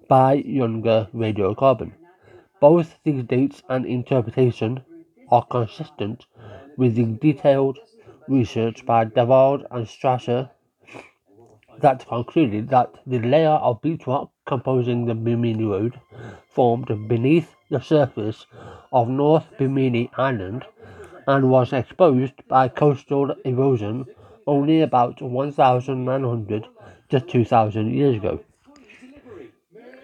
by 0.08 0.34
younger 0.34 1.08
radiocarbon. 1.14 1.92
Both 2.60 3.00
these 3.04 3.24
dates 3.24 3.64
and 3.68 3.86
interpretation 3.86 4.84
are 5.32 5.46
consistent 5.46 6.26
with 6.78 6.96
the 6.96 7.06
detailed 7.06 7.80
research 8.28 8.86
by 8.86 9.06
Davaud 9.06 9.66
and 9.72 9.88
Strasser 9.88 10.50
that 11.82 12.08
concluded 12.08 12.70
that 12.70 12.94
the 13.08 13.20
layer 13.20 13.58
of 13.68 13.82
beach 13.82 14.06
rock 14.08 14.32
composing 14.46 15.06
the 15.06 15.16
Bimini 15.16 15.66
Road 15.66 16.00
formed 16.48 16.88
beneath 17.08 17.56
the 17.70 17.82
surface 17.82 18.46
of 18.92 19.10
North 19.10 19.46
Bimini 19.58 20.10
Island 20.16 20.66
and 21.28 21.50
was 21.50 21.74
exposed 21.74 22.34
by 22.48 22.68
coastal 22.68 23.34
erosion 23.46 24.06
only 24.48 24.82
about 24.82 25.22
1,900 25.22 26.68
to 27.10 27.20
2,000 27.20 27.94
years 27.94 28.16
ago. 28.18 28.40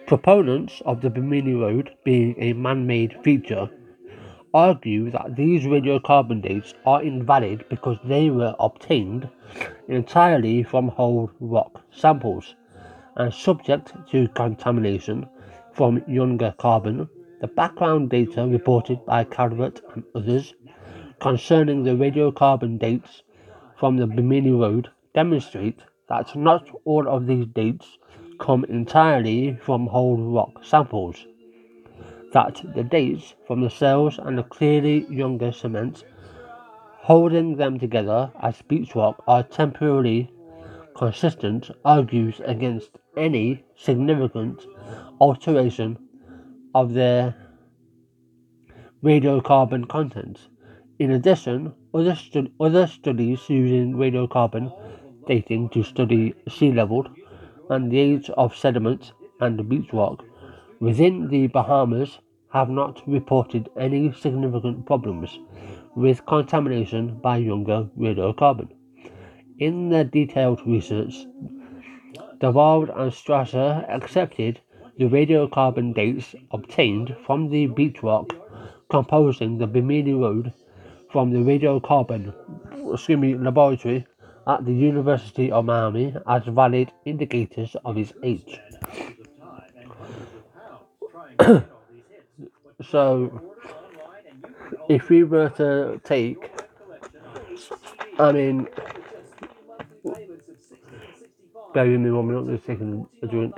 Proponents 0.06 0.82
of 0.86 1.00
the 1.00 1.10
Bimini 1.10 1.54
Road 1.54 1.90
being 2.04 2.34
a 2.38 2.52
man-made 2.52 3.16
feature 3.22 3.70
argue 4.52 5.10
that 5.10 5.36
these 5.36 5.64
radiocarbon 5.64 6.42
dates 6.42 6.74
are 6.84 7.02
invalid 7.02 7.64
because 7.68 7.98
they 8.04 8.30
were 8.30 8.54
obtained 8.58 9.28
entirely 9.88 10.62
from 10.62 10.88
whole 10.88 11.30
rock 11.38 11.80
samples 11.92 12.56
and 13.16 13.32
subject 13.32 13.92
to 14.10 14.26
contamination 14.28 15.28
from 15.72 16.02
younger 16.08 16.54
carbon. 16.58 17.08
The 17.40 17.46
background 17.46 18.10
data 18.10 18.46
reported 18.46 19.04
by 19.06 19.24
Calvert 19.24 19.80
and 19.94 20.04
others 20.14 20.54
concerning 21.20 21.82
the 21.84 21.90
radiocarbon 21.90 22.78
dates 22.78 23.22
from 23.76 23.96
the 23.96 24.06
Bimini 24.06 24.50
Road 24.52 24.90
demonstrate 25.14 25.80
that 26.08 26.34
not 26.34 26.68
all 26.84 27.06
of 27.08 27.26
these 27.26 27.46
dates 27.46 27.98
come 28.38 28.64
entirely 28.64 29.54
from 29.62 29.86
whole 29.86 30.16
rock 30.16 30.64
samples 30.64 31.26
that 32.32 32.62
the 32.74 32.84
dates 32.84 33.34
from 33.46 33.60
the 33.60 33.70
cells 33.70 34.18
and 34.18 34.38
the 34.38 34.42
clearly 34.42 35.06
younger 35.10 35.52
cement 35.52 36.04
holding 37.02 37.56
them 37.56 37.78
together 37.78 38.30
as 38.40 38.62
beach 38.62 38.94
rock 38.94 39.22
are 39.26 39.42
temporarily 39.42 40.30
consistent 40.96 41.70
argues 41.84 42.40
against 42.44 42.90
any 43.16 43.64
significant 43.74 44.64
alteration 45.20 45.98
of 46.74 46.92
their 46.92 47.34
radiocarbon 49.02 49.88
content. 49.88 50.49
In 51.00 51.12
addition, 51.12 51.72
other, 51.94 52.14
stu- 52.14 52.50
other 52.60 52.86
studies 52.86 53.48
using 53.48 53.94
radiocarbon 53.94 54.70
dating 55.26 55.70
to 55.70 55.82
study 55.82 56.34
sea 56.46 56.72
level 56.72 57.06
and 57.70 57.90
the 57.90 57.98
age 57.98 58.28
of 58.36 58.54
sediment 58.54 59.12
and 59.40 59.66
beach 59.66 59.94
rock 59.94 60.22
within 60.78 61.28
the 61.28 61.46
Bahamas 61.46 62.18
have 62.52 62.68
not 62.68 63.00
reported 63.06 63.70
any 63.78 64.12
significant 64.12 64.84
problems 64.84 65.38
with 65.96 66.26
contamination 66.26 67.16
by 67.22 67.38
younger 67.38 67.88
radiocarbon. 67.98 68.68
In 69.58 69.88
their 69.88 70.04
detailed 70.04 70.60
research, 70.66 71.24
Davaud 72.40 72.90
and 72.94 73.10
Strasser 73.10 73.88
accepted 73.88 74.60
the 74.98 75.06
radiocarbon 75.06 75.94
dates 75.94 76.34
obtained 76.50 77.16
from 77.24 77.48
the 77.48 77.68
beach 77.68 78.02
rock 78.02 78.34
composing 78.90 79.56
the 79.56 79.66
Bimini 79.66 80.12
Road 80.12 80.52
from 81.12 81.30
the 81.30 81.38
radiocarbon 81.38 82.32
excuse 82.92 83.18
me, 83.18 83.34
laboratory 83.34 84.06
at 84.46 84.64
the 84.64 84.72
University 84.72 85.50
of 85.50 85.64
Miami 85.64 86.14
as 86.26 86.44
valid 86.46 86.90
indicators 87.04 87.76
of 87.84 87.96
his 87.96 88.12
age. 88.22 88.60
so, 92.90 93.42
if 94.88 95.08
we 95.08 95.24
were 95.24 95.48
to 95.50 96.00
take, 96.04 96.50
I 98.18 98.32
mean, 98.32 98.66
bear 101.74 101.86
with 101.86 102.00
me 102.00 102.10
one 102.10 102.26
minute, 102.26 102.40
I'm 102.40 102.56
just 102.56 102.66
taking 102.66 103.06
a 103.22 103.26
drink. 103.26 103.54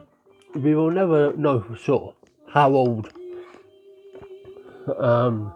we 0.62 0.74
will 0.74 0.90
never 0.90 1.32
know 1.36 1.60
for 1.60 1.76
sure 1.76 2.14
how 2.48 2.72
old 2.72 3.12
um, 4.98 5.52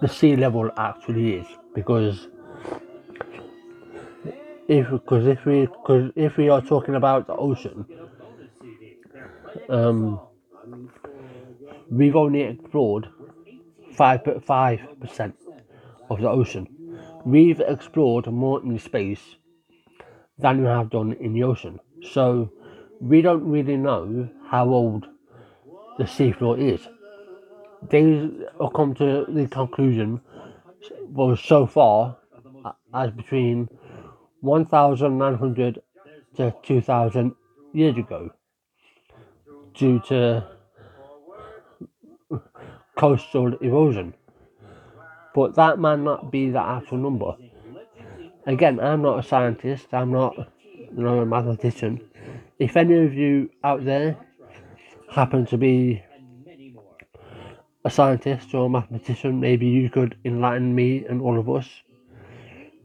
the 0.00 0.08
sea 0.08 0.36
level 0.36 0.70
actually 0.76 1.34
is 1.34 1.46
because 1.74 2.28
if 4.68 4.90
because 4.90 5.26
if 5.26 5.44
we 5.44 5.66
because 5.66 6.12
if 6.16 6.36
we 6.36 6.48
are 6.48 6.60
talking 6.60 6.94
about 6.94 7.26
the 7.26 7.34
ocean 7.34 7.84
um, 9.68 10.20
we've 11.90 12.16
only 12.16 12.42
explored 12.42 13.08
five 13.92 14.20
five 14.44 14.80
percent 15.00 15.34
of 16.08 16.20
the 16.20 16.28
ocean. 16.28 16.66
We've 17.24 17.60
explored 17.60 18.26
more 18.26 18.62
in 18.62 18.78
space 18.78 19.36
than 20.38 20.62
we 20.62 20.66
have 20.66 20.90
done 20.90 21.12
in 21.12 21.34
the 21.34 21.42
ocean. 21.44 21.78
So 22.12 22.50
we 23.00 23.22
don't 23.22 23.44
really 23.48 23.76
know 23.76 24.28
how 24.48 24.68
old 24.68 25.06
the 25.98 26.04
seafloor 26.04 26.58
is. 26.58 26.86
They 27.88 28.30
have 28.60 28.72
come 28.74 28.94
to 28.96 29.24
the 29.28 29.48
conclusion 29.48 30.20
well 31.08 31.36
so 31.36 31.66
far 31.66 32.16
uh, 32.64 32.72
as 32.94 33.10
between 33.10 33.68
1900 34.40 35.82
to 36.36 36.54
2000 36.62 37.34
years 37.72 37.96
ago 37.96 38.30
due 39.74 40.00
to 40.08 40.46
coastal 42.96 43.54
erosion. 43.56 44.14
But 45.34 45.54
that 45.54 45.78
might 45.78 46.00
not 46.00 46.30
be 46.30 46.50
the 46.50 46.60
actual 46.60 46.98
number. 46.98 47.36
Again 48.46 48.80
i'm 48.80 49.02
not 49.02 49.18
a 49.18 49.22
scientist 49.22 49.86
i'm 49.92 50.12
not 50.12 50.34
you 50.36 51.02
know, 51.02 51.20
a 51.20 51.26
mathematician 51.26 52.00
if 52.60 52.76
any 52.76 52.94
of 53.04 53.14
you 53.14 53.50
out 53.64 53.84
there 53.84 54.16
happen 55.10 55.46
to 55.46 55.56
be 55.56 56.02
a 57.84 57.90
scientist 57.90 58.54
or 58.54 58.66
a 58.66 58.68
mathematician, 58.68 59.40
maybe 59.40 59.66
you 59.66 59.88
could 59.88 60.16
enlighten 60.26 60.74
me 60.74 61.06
and 61.06 61.22
all 61.22 61.38
of 61.38 61.48
us. 61.48 61.66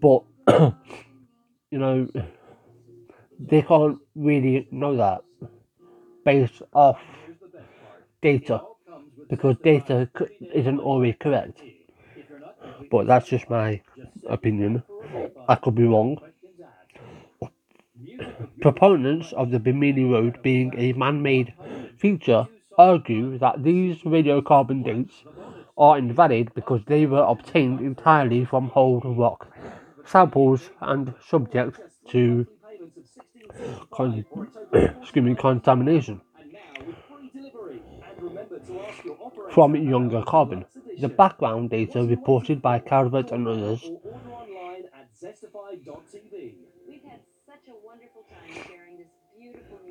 But, 0.02 0.24
you 1.72 1.78
know, 1.78 2.08
they 3.38 3.62
can't 3.62 4.00
really 4.16 4.68
know 4.72 4.96
that 4.96 5.22
based 6.24 6.62
off 6.74 7.02
data 8.22 8.62
because 9.30 9.58
data 9.62 10.10
isn't 10.54 10.80
always 10.80 11.16
correct. 11.20 11.62
But 12.90 13.08
that's 13.08 13.28
just 13.28 13.50
my 13.50 13.82
opinion. 14.30 14.84
I 15.50 15.56
could 15.56 15.76
be 15.76 15.84
wrong. 15.84 16.18
Proponents 18.62 19.34
of 19.34 19.52
the 19.52 19.60
Bimini 19.60 20.06
Road 20.06 20.42
being 20.42 20.74
a 20.78 20.94
man 20.94 21.22
made 21.22 21.54
feature 21.98 22.48
argue 22.78 23.38
that 23.38 23.64
these 23.64 24.02
radiocarbon 24.04 24.84
dates 24.84 25.24
are 25.78 25.98
invalid 25.98 26.54
because 26.54 26.82
they 26.86 27.06
were 27.06 27.24
obtained 27.24 27.80
entirely 27.82 28.46
from 28.46 28.70
whole 28.70 29.00
rock 29.02 29.48
samples 30.06 30.70
and 30.82 31.14
subject 31.28 31.80
to 32.10 32.46
con- 33.92 34.26
contamination 35.38 36.22
from 39.52 39.76
younger 39.76 40.22
carbon. 40.22 40.66
The 41.00 41.10
background 41.10 41.70
data 41.70 42.04
reported 42.04 42.62
by 42.62 42.80
Calvert 42.80 43.32
and 43.32 43.48
others 43.48 43.90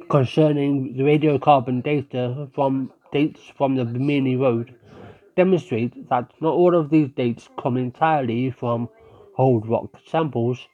concerning 0.09 0.97
the 0.97 1.03
radiocarbon 1.03 1.83
data 1.83 2.49
from 2.55 2.93
dates 3.13 3.41
from 3.57 3.75
the 3.77 3.85
Bimini 3.85 4.37
Road 4.37 4.75
demonstrates 5.37 5.97
that 6.11 6.31
not 6.41 6.55
all 6.55 6.75
of 6.75 6.91
these 6.91 7.09
dates 7.17 7.49
come 7.59 7.77
entirely 7.77 8.51
from 8.51 8.89
hold 9.37 9.69
rock 9.69 9.89
samples, 10.07 10.69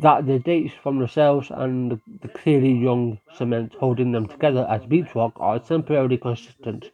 that 0.00 0.26
the 0.26 0.38
dates 0.38 0.74
from 0.82 0.98
the 0.98 1.08
cells 1.08 1.50
and 1.50 2.00
the 2.20 2.28
clearly 2.28 2.72
young 2.72 3.18
cement 3.34 3.74
holding 3.80 4.12
them 4.12 4.26
together 4.26 4.66
as 4.68 4.84
beach 4.86 5.14
rock 5.14 5.32
are 5.36 5.58
temporarily 5.58 6.18
consistent, 6.18 6.90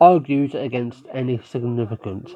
argues 0.00 0.54
against 0.54 1.04
any 1.12 1.38
significant 1.38 2.34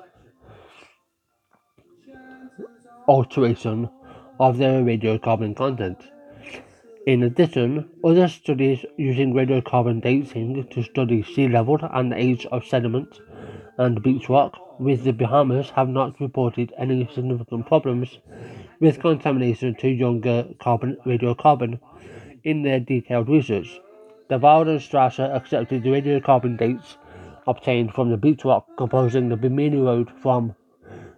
alteration 3.09 3.89
of 4.41 4.57
their 4.57 4.83
radiocarbon 4.83 5.55
content. 5.55 6.11
In 7.07 7.23
addition, 7.23 7.91
other 8.03 8.27
studies 8.27 8.85
using 8.97 9.35
radiocarbon 9.35 10.01
dating 10.03 10.67
to 10.69 10.83
study 10.83 11.23
sea 11.23 11.47
level 11.47 11.79
and 11.83 12.11
the 12.11 12.17
age 12.17 12.47
of 12.47 12.67
sediment 12.67 13.21
and 13.77 14.03
beach 14.03 14.31
rock 14.31 14.81
with 14.81 15.05
the 15.05 15.13
Bahamas 15.13 15.71
have 15.71 15.91
not 15.91 16.19
reported 16.21 16.73
any 16.79 17.07
significant 17.15 17.67
problems 17.67 18.19
with 18.81 19.01
contamination 19.01 19.75
to 19.77 19.89
younger 19.89 20.47
carbon 20.59 20.97
radiocarbon 21.05 21.79
in 22.43 22.63
their 22.63 22.81
detailed 22.81 23.29
research. 23.29 23.79
The 24.29 24.37
and 24.37 24.81
Strasser 24.81 25.35
accepted 25.35 25.83
the 25.83 25.91
radiocarbon 25.91 26.57
dates 26.57 26.97
obtained 27.47 27.93
from 27.93 28.11
the 28.11 28.17
beach 28.17 28.45
rock 28.45 28.67
composing 28.79 29.29
the 29.29 29.37
Bimini 29.37 29.79
Road 29.79 30.11
from 30.23 30.55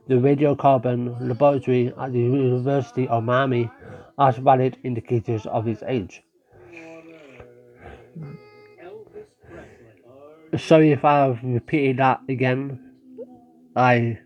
the 0.08 0.14
radiocarbon 0.14 1.28
laboratory 1.28 1.92
at 1.98 2.12
the 2.12 2.18
University 2.18 3.06
of 3.08 3.24
Miami 3.24 3.70
as 4.18 4.36
valid 4.36 4.76
indicators 4.84 5.46
of 5.46 5.68
its 5.68 5.82
age. 5.86 6.22
Sorry 10.58 10.92
if 10.92 11.04
I've 11.04 11.42
repeated 11.42 11.96
that 11.98 12.20
again. 12.28 12.78
I 13.74 14.18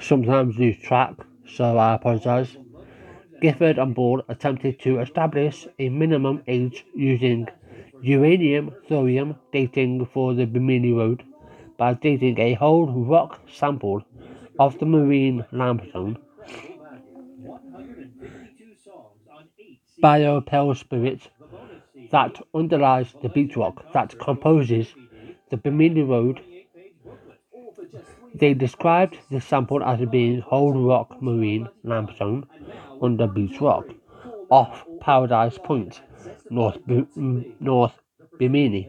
sometimes 0.00 0.56
lose 0.56 0.78
track, 0.78 1.14
so 1.46 1.76
I 1.78 1.94
apologise. 1.94 2.56
Gifford 3.40 3.78
and 3.78 3.94
Ball 3.94 4.22
attempted 4.28 4.78
to 4.80 5.00
establish 5.00 5.66
a 5.78 5.88
minimum 5.88 6.42
age 6.46 6.86
using 6.94 7.48
uranium 8.00 8.72
thorium 8.88 9.34
dating 9.52 10.06
for 10.06 10.34
the 10.34 10.44
Bimini 10.44 10.92
Road 10.92 11.24
by 11.76 11.94
dating 11.94 12.38
a 12.38 12.54
whole 12.54 12.86
rock 12.86 13.40
sample 13.48 14.02
of 14.58 14.78
the 14.78 14.86
marine 14.86 15.44
limestone 15.52 16.16
biopelsparite 20.02 21.28
that 22.10 22.40
underlies 22.54 23.14
the 23.22 23.28
beach 23.28 23.56
rock 23.56 23.84
that 23.92 24.18
composes 24.18 24.94
the 25.50 25.56
Bimini 25.56 26.02
Road. 26.02 26.40
They 28.34 28.54
described 28.54 29.18
the 29.30 29.40
sample 29.40 29.82
as 29.82 30.00
being 30.08 30.40
whole 30.40 30.72
rock 30.72 31.22
marine 31.22 31.68
limestone 31.84 32.46
under 33.00 33.26
beach 33.26 33.60
rock 33.60 33.86
off 34.50 34.84
Paradise 35.00 35.58
Point, 35.58 36.00
North, 36.50 36.78
B- 36.86 37.06
mm, 37.16 37.60
North 37.60 37.94
Bimini. 38.38 38.88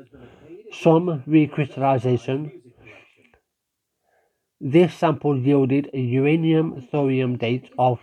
Some 0.71 1.23
recrystallization. 1.27 2.51
This 4.61 4.93
sample 4.93 5.37
yielded 5.37 5.89
a 5.93 5.99
uranium 5.99 6.81
thorium 6.81 7.37
date 7.37 7.69
of 7.77 7.99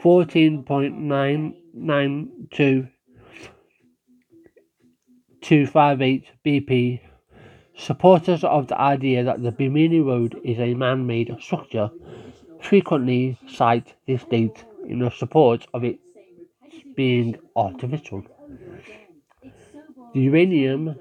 fourteen 0.00 0.62
point 0.64 0.98
nine 0.98 1.54
nine 1.74 2.48
two 2.50 2.88
two 5.42 5.66
five 5.66 6.00
eight 6.00 6.24
BP. 6.44 7.00
Supporters 7.76 8.44
of 8.44 8.68
the 8.68 8.80
idea 8.80 9.24
that 9.24 9.42
the 9.42 9.52
Bimini 9.52 10.00
Road 10.00 10.38
is 10.44 10.58
a 10.58 10.74
man 10.74 11.06
made 11.06 11.34
structure 11.40 11.90
frequently 12.60 13.38
cite 13.48 13.94
this 14.06 14.24
date 14.24 14.64
in 14.86 15.10
support 15.10 15.66
of 15.74 15.84
it 15.84 15.98
being 16.96 17.36
artificial. 17.56 18.22
The 20.14 20.20
uranium 20.20 20.96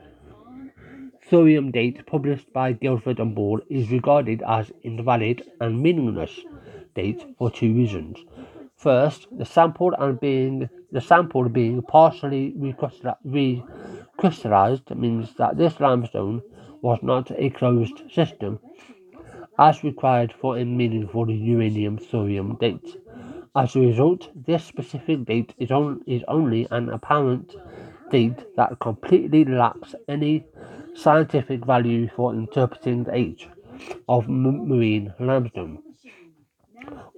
thorium 1.31 1.71
date 1.71 2.05
published 2.05 2.51
by 2.51 2.73
Gifford 2.73 3.21
and 3.21 3.33
Ball 3.33 3.61
is 3.69 3.89
regarded 3.89 4.43
as 4.45 4.69
invalid 4.83 5.49
and 5.61 5.81
meaningless 5.81 6.41
date 6.93 7.23
for 7.37 7.49
two 7.49 7.73
reasons. 7.73 8.17
First, 8.75 9.27
the 9.31 9.45
sample 9.45 9.93
and 9.97 10.19
being 10.19 10.69
the 10.91 10.99
sample 10.99 11.47
being 11.47 11.83
partially 11.83 12.53
recrystallized 12.59 14.93
means 14.93 15.33
that 15.35 15.57
this 15.57 15.79
limestone 15.79 16.41
was 16.81 16.99
not 17.01 17.31
a 17.37 17.49
closed 17.51 18.01
system, 18.11 18.59
as 19.57 19.85
required 19.85 20.33
for 20.33 20.57
a 20.57 20.65
meaningful 20.65 21.31
uranium 21.31 21.97
thorium 21.97 22.57
date. 22.57 22.97
As 23.55 23.73
a 23.77 23.79
result, 23.79 24.29
this 24.35 24.65
specific 24.65 25.23
date 25.23 25.53
is, 25.57 25.71
on, 25.71 26.01
is 26.05 26.25
only 26.27 26.67
an 26.71 26.89
apparent 26.89 27.55
date 28.09 28.43
that 28.57 28.79
completely 28.81 29.45
lacks 29.45 29.95
any 30.09 30.43
scientific 30.95 31.65
value 31.65 32.09
for 32.15 32.33
interpreting 32.33 33.03
the 33.03 33.15
age 33.15 33.47
of 34.07 34.27
marine 34.27 35.13
limestone 35.19 35.81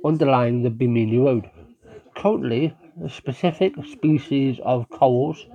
underlying 0.05 0.61
the 0.63 0.69
Bimini 0.69 1.17
Road. 1.17 1.49
Currently, 2.15 2.75
specific 3.07 3.73
species 3.85 4.59
of 4.63 4.89
corals 4.89 5.47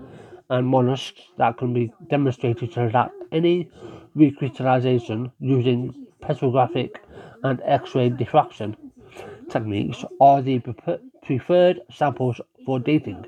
and 0.51 0.67
mollusks 0.67 1.21
that 1.37 1.59
can 1.59 1.73
be 1.75 1.93
demonstrated 2.09 2.73
to 2.73 2.87
lack 2.89 3.11
any 3.33 3.71
recrystallization 4.17 5.31
using 5.41 6.07
petrographic 6.21 6.97
and 7.45 7.61
X-ray 7.65 8.11
diffraction 8.11 8.77
techniques 9.51 10.05
are 10.21 10.43
the 10.43 10.61
preferred 11.23 11.81
samples 11.91 12.41
for 12.65 12.81
dating. 12.81 13.25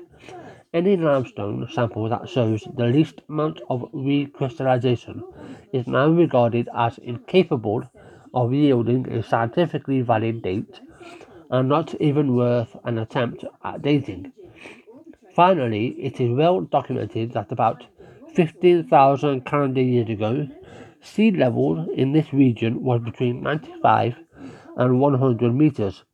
Any 0.73 0.95
limestone 0.95 1.67
sample 1.69 2.07
that 2.07 2.29
shows 2.29 2.65
the 2.77 2.85
least 2.85 3.23
amount 3.27 3.59
of 3.69 3.91
recrystallization 3.91 5.21
is 5.73 5.85
now 5.85 6.07
regarded 6.07 6.69
as 6.73 6.97
incapable 6.99 7.83
of 8.33 8.53
yielding 8.53 9.05
a 9.11 9.21
scientifically 9.21 9.99
valid 9.99 10.41
date 10.41 10.79
and 11.49 11.67
not 11.67 11.93
even 11.95 12.37
worth 12.37 12.77
an 12.85 12.99
attempt 12.99 13.43
at 13.65 13.81
dating. 13.81 14.31
Finally, 15.35 15.87
it 15.99 16.21
is 16.21 16.31
well 16.31 16.61
documented 16.61 17.33
that 17.33 17.51
about 17.51 17.85
15,000 18.33 19.45
calendar 19.45 19.81
years 19.81 20.07
ago, 20.07 20.47
sea 21.01 21.31
level 21.31 21.85
in 21.91 22.13
this 22.13 22.31
region 22.31 22.81
was 22.81 23.01
between 23.01 23.43
95 23.43 24.15
and 24.77 25.01
100 25.01 25.53
meters, 25.53 26.05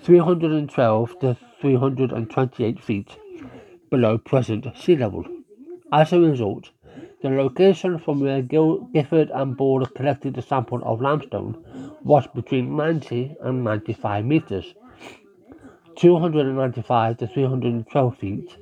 312 0.00 1.18
to 1.18 1.36
328 1.60 2.82
feet 2.82 3.18
below 3.90 4.18
present 4.18 4.66
sea 4.76 4.96
level. 4.96 5.24
As 5.92 6.12
a 6.12 6.20
result, 6.20 6.70
the 7.22 7.30
location 7.30 7.98
from 7.98 8.20
where 8.20 8.42
Gifford 8.42 9.30
and 9.30 9.56
Ball 9.56 9.86
collected 9.86 10.36
a 10.36 10.42
sample 10.42 10.82
of 10.84 11.00
limestone 11.00 11.62
was 12.02 12.26
between 12.34 12.76
90 12.76 13.36
and 13.40 13.64
95 13.64 14.24
meters, 14.24 14.74
295 15.96 17.16
to 17.18 17.26
312 17.26 18.16
feet, 18.18 18.56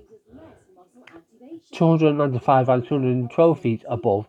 295 1.73 2.69
and 2.69 2.87
212 2.87 3.61
feet 3.61 3.85
above 3.89 4.29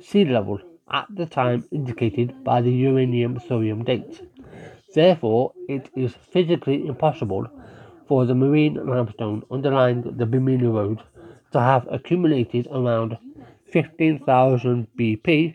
sea 0.00 0.24
level 0.24 0.58
at 0.90 1.06
the 1.14 1.26
time 1.26 1.64
indicated 1.70 2.42
by 2.42 2.60
the 2.60 2.72
uranium 2.72 3.38
thorium 3.38 3.84
date. 3.84 4.22
Therefore, 4.94 5.52
it 5.68 5.90
is 5.94 6.14
physically 6.14 6.86
impossible 6.86 7.48
for 8.10 8.26
the 8.26 8.34
marine 8.34 8.74
limestone 8.74 9.40
underlying 9.52 10.02
the 10.16 10.26
Bimini 10.26 10.66
Road 10.66 11.00
to 11.52 11.60
have 11.60 11.86
accumulated 11.88 12.66
around 12.72 13.16
15,000 13.70 14.88
BP. 14.98 15.54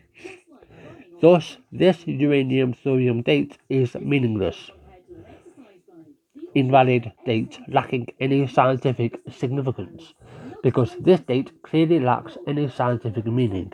Thus, 1.20 1.58
this 1.70 2.06
uranium 2.06 2.72
thorium 2.72 3.20
date 3.20 3.58
is 3.68 3.94
meaningless. 3.96 4.70
Invalid 6.54 7.12
date 7.26 7.58
lacking 7.68 8.06
any 8.20 8.46
scientific 8.46 9.20
significance 9.30 10.14
because 10.62 10.96
this 10.98 11.20
date 11.20 11.52
clearly 11.62 12.00
lacks 12.00 12.38
any 12.46 12.70
scientific 12.70 13.26
meaning. 13.26 13.70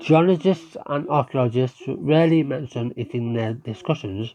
Geologists 0.00 0.76
and 0.86 1.08
archaeologists 1.08 1.82
rarely 1.86 2.42
mention 2.42 2.92
it 2.96 3.12
in 3.12 3.32
their 3.32 3.52
discussions 3.52 4.34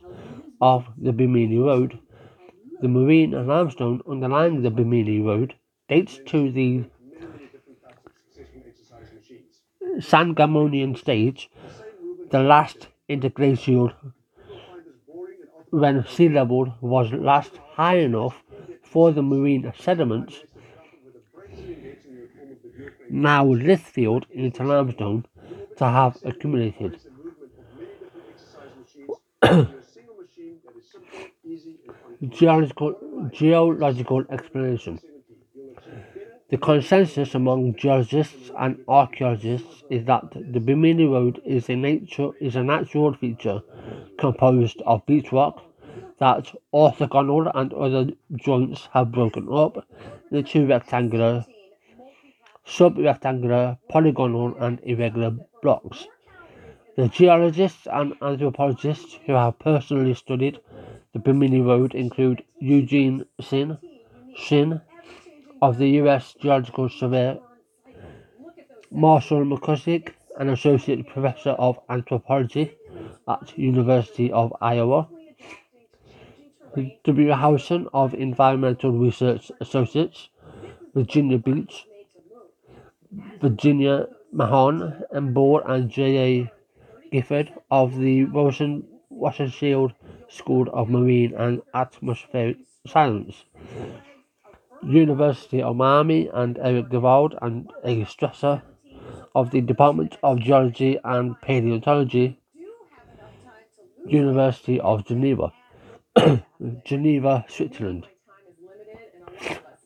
of 0.61 0.87
the 0.97 1.11
Bimini 1.11 1.57
Road. 1.57 1.99
The 2.81 2.87
marine 2.87 3.33
and 3.33 3.47
limestone 3.47 4.01
underlying 4.07 4.61
the 4.61 4.69
Bimini 4.69 5.19
Road 5.19 5.55
dates 5.89 6.19
to 6.27 6.51
the 6.51 6.83
Sangamonian 9.99 10.95
stage, 10.95 11.49
the 12.29 12.39
last 12.39 12.87
interglacial 13.09 13.91
when 15.71 16.05
sea 16.07 16.29
level 16.29 16.75
was 16.81 17.11
last 17.11 17.57
high 17.73 17.97
enough 17.97 18.43
for 18.83 19.11
the 19.11 19.23
marine 19.23 19.73
sediments 19.77 20.43
now 23.09 23.45
lithified 23.45 24.25
into 24.31 24.63
limestone 24.63 25.25
to 25.77 25.85
have 25.85 26.17
accumulated. 26.23 26.99
Geological, 32.29 32.95
geological 33.31 34.23
explanation. 34.29 34.99
The 36.49 36.57
consensus 36.57 37.35
among 37.35 37.75
geologists 37.75 38.51
and 38.57 38.79
archaeologists 38.87 39.83
is 39.89 40.05
that 40.05 40.23
the 40.31 40.59
Bimini 40.59 41.05
Road 41.05 41.41
is 41.45 41.69
a 41.69 41.75
nature 41.75 42.29
is 42.39 42.55
a 42.55 42.63
natural 42.63 43.13
feature 43.13 43.61
composed 44.17 44.81
of 44.85 45.05
beach 45.05 45.31
rock 45.31 45.61
that 46.19 46.53
orthogonal 46.73 47.51
and 47.53 47.73
other 47.73 48.07
joints 48.35 48.87
have 48.93 49.11
broken 49.11 49.47
up 49.51 49.85
into 50.31 50.65
rectangular, 50.65 51.45
sub-rectangular, 52.65 53.77
polygonal 53.89 54.55
and 54.59 54.79
irregular 54.83 55.35
blocks. 55.61 56.07
The 56.97 57.09
geologists 57.09 57.85
and 57.85 58.15
anthropologists 58.23 59.19
who 59.27 59.33
have 59.33 59.59
personally 59.59 60.15
studied 60.15 60.59
the 61.13 61.19
Bimini 61.19 61.61
Road 61.61 61.93
include 61.93 62.43
Eugene 62.59 63.23
Sin, 63.39 63.77
Shinn 64.35 64.81
of 65.61 65.77
the 65.77 65.89
U.S. 66.01 66.35
Geological 66.41 66.89
Survey, 66.89 67.39
Marshall 68.89 69.45
McKusick, 69.45 70.13
an 70.39 70.49
associate 70.49 71.07
professor 71.07 71.51
of 71.51 71.77
anthropology 71.87 72.75
at 73.27 73.55
University 73.55 74.31
of 74.31 74.51
Iowa, 74.59 75.07
W. 77.03 77.31
Howson 77.31 77.89
of 77.93 78.15
Environmental 78.15 78.91
Research 78.91 79.51
Associates, 79.61 80.29
Virginia 80.95 81.37
Beach, 81.37 81.85
Virginia 83.39 84.07
Mahon, 84.31 85.03
and 85.11 85.35
Ball 85.35 85.61
and 85.61 85.91
J. 85.91 86.49
Gifford 87.11 87.53
of 87.71 87.97
the 87.97 88.25
Rosen 88.25 88.83
Wasserscheid 89.09 89.93
School 90.29 90.67
of 90.73 90.89
Marine 90.89 91.33
and 91.35 91.61
Atmospheric 91.73 92.57
Science. 92.85 93.45
University 94.83 95.61
of 95.61 95.75
Miami 95.75 96.29
and 96.33 96.57
Eric 96.59 96.89
Gewald 96.89 97.35
and 97.41 97.71
a 97.83 98.05
Strasser 98.05 98.61
of 99.35 99.51
the 99.51 99.61
Department 99.61 100.17
of 100.23 100.39
Geology 100.39 100.97
and 101.03 101.39
Paleontology, 101.41 102.39
University 104.05 104.79
of 104.79 105.05
Geneva, 105.05 105.51
Geneva, 106.85 107.45
Switzerland. 107.47 108.07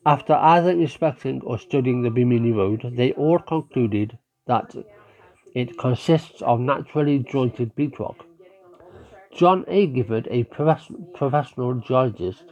After 0.04 0.34
either 0.34 0.70
inspecting 0.70 1.42
or 1.42 1.58
studying 1.58 2.02
the 2.02 2.10
Bimini 2.10 2.52
Road, 2.52 2.92
they 2.96 3.12
all 3.12 3.38
concluded 3.38 4.18
that 4.46 4.74
it 5.54 5.78
consists 5.78 6.42
of 6.42 6.60
naturally 6.60 7.18
jointed 7.18 7.74
beach 7.74 7.98
rock. 7.98 8.26
John 9.34 9.64
A. 9.68 9.86
Gifford, 9.86 10.28
a 10.30 10.44
professional 10.44 11.74
geologist, 11.74 12.44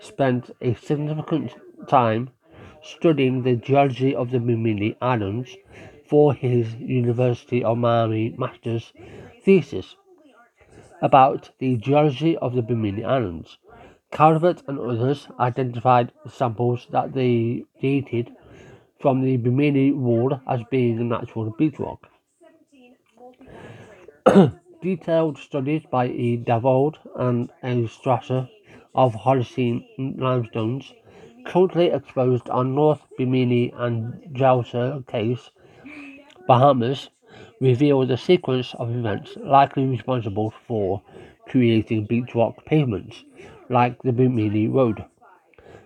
spent 0.00 0.50
a 0.60 0.74
significant 0.74 1.54
time 1.88 2.30
studying 2.82 3.42
the 3.42 3.56
geology 3.56 4.14
of 4.14 4.30
the 4.30 4.38
Bimini 4.38 4.96
Islands 5.00 5.56
for 6.08 6.34
his 6.34 6.74
University 6.74 7.62
of 7.62 7.78
Miami 7.78 8.34
master's 8.38 8.92
thesis 9.44 9.96
about 11.02 11.50
the 11.58 11.76
geology 11.76 12.36
of 12.38 12.54
the 12.54 12.62
Bimini 12.62 13.04
Islands. 13.04 13.58
Calvert 14.10 14.62
and 14.66 14.78
others 14.78 15.28
identified 15.38 16.12
samples 16.28 16.86
that 16.90 17.12
they 17.12 17.64
dated 17.80 18.34
from 19.00 19.22
the 19.22 19.36
Bimini 19.36 19.92
Wall 19.92 20.40
as 20.48 20.60
being 20.70 21.08
natural 21.08 21.50
beach 21.50 21.78
rock. 21.78 22.08
Detailed 24.82 25.38
studies 25.38 25.82
by 25.90 26.06
E. 26.08 26.36
Davaud 26.36 26.96
and 27.16 27.50
A. 27.62 27.86
Strasser 27.86 28.48
of 28.94 29.14
Holocene 29.14 29.86
limestones 29.96 30.92
currently 31.46 31.86
exposed 31.86 32.48
on 32.50 32.74
North 32.74 33.00
Bimini 33.16 33.72
and 33.76 34.20
Dowser 34.34 35.02
Case, 35.06 35.50
Bahamas, 36.46 37.08
reveal 37.60 38.04
the 38.06 38.18
sequence 38.18 38.74
of 38.74 38.94
events 38.94 39.36
likely 39.36 39.86
responsible 39.86 40.52
for 40.66 41.00
creating 41.48 42.04
beach 42.04 42.34
rock 42.34 42.64
pavements 42.66 43.24
like 43.70 44.02
the 44.02 44.12
Bimini 44.12 44.68
Road. 44.68 45.04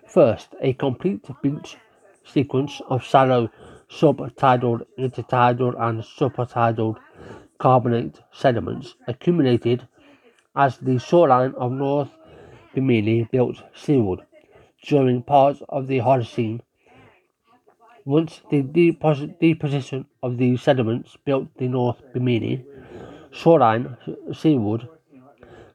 First, 0.06 0.54
a 0.60 0.72
complete 0.72 1.26
beach 1.42 1.76
sequence 2.24 2.80
of 2.88 3.04
shallow 3.04 3.50
subtidal, 3.88 4.84
intertidal, 4.98 5.80
and 5.80 6.00
supertidal 6.02 6.96
carbonate 7.62 8.20
sediments 8.32 8.96
accumulated 9.06 9.86
as 10.56 10.78
the 10.78 10.98
shoreline 10.98 11.54
of 11.56 11.70
North 11.70 12.10
Bimini 12.74 13.28
built 13.30 13.62
seaward 13.72 14.20
during 14.84 15.22
parts 15.22 15.62
of 15.68 15.86
the 15.86 15.98
Holocene. 15.98 16.60
Once 18.04 18.40
the 18.50 18.62
deposition 19.40 20.04
of 20.24 20.38
these 20.38 20.60
sediments 20.60 21.16
built 21.24 21.46
the 21.58 21.68
North 21.68 22.02
Bimini 22.12 22.64
shoreline 23.30 23.96
seaward, 24.32 24.88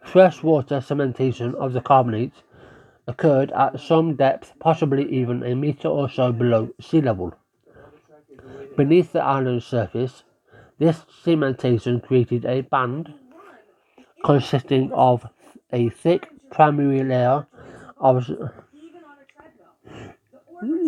freshwater 0.04 0.82
cementation 0.82 1.56
of 1.56 1.72
the 1.72 1.80
carbonates 1.80 2.44
occurred 3.08 3.50
at 3.52 3.80
some 3.80 4.18
depth, 4.18 4.52
possibly 4.60 5.10
even 5.10 5.42
a 5.42 5.56
meter 5.56 5.88
or 5.88 6.10
so 6.10 6.34
below 6.34 6.70
sea 6.82 7.00
level. 7.00 7.34
Beneath 8.76 9.14
the 9.14 9.24
island's 9.24 9.66
surface, 9.66 10.24
this 10.80 11.06
cementation 11.24 12.04
created 12.04 12.46
a 12.46 12.62
band 12.62 13.14
consisting 14.24 14.92
of 14.92 15.26
a 15.72 15.90
thick 15.90 16.28
primary 16.52 17.04
layer 17.04 17.48
of 17.98 18.30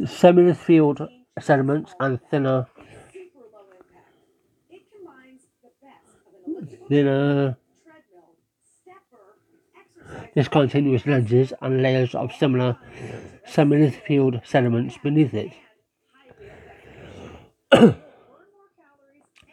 semi-lithified 0.07 1.07
sediments 1.39 1.93
and 1.99 2.19
thinner 2.29 2.67
thinner 6.87 7.57
discontinuous 10.35 11.05
ledges 11.05 11.53
and 11.61 11.81
layers 11.81 12.15
of 12.15 12.31
similar 12.33 12.77
semi-lithified 13.45 14.41
sediments 14.45 14.97
beneath 15.03 15.33
it. 15.33 15.51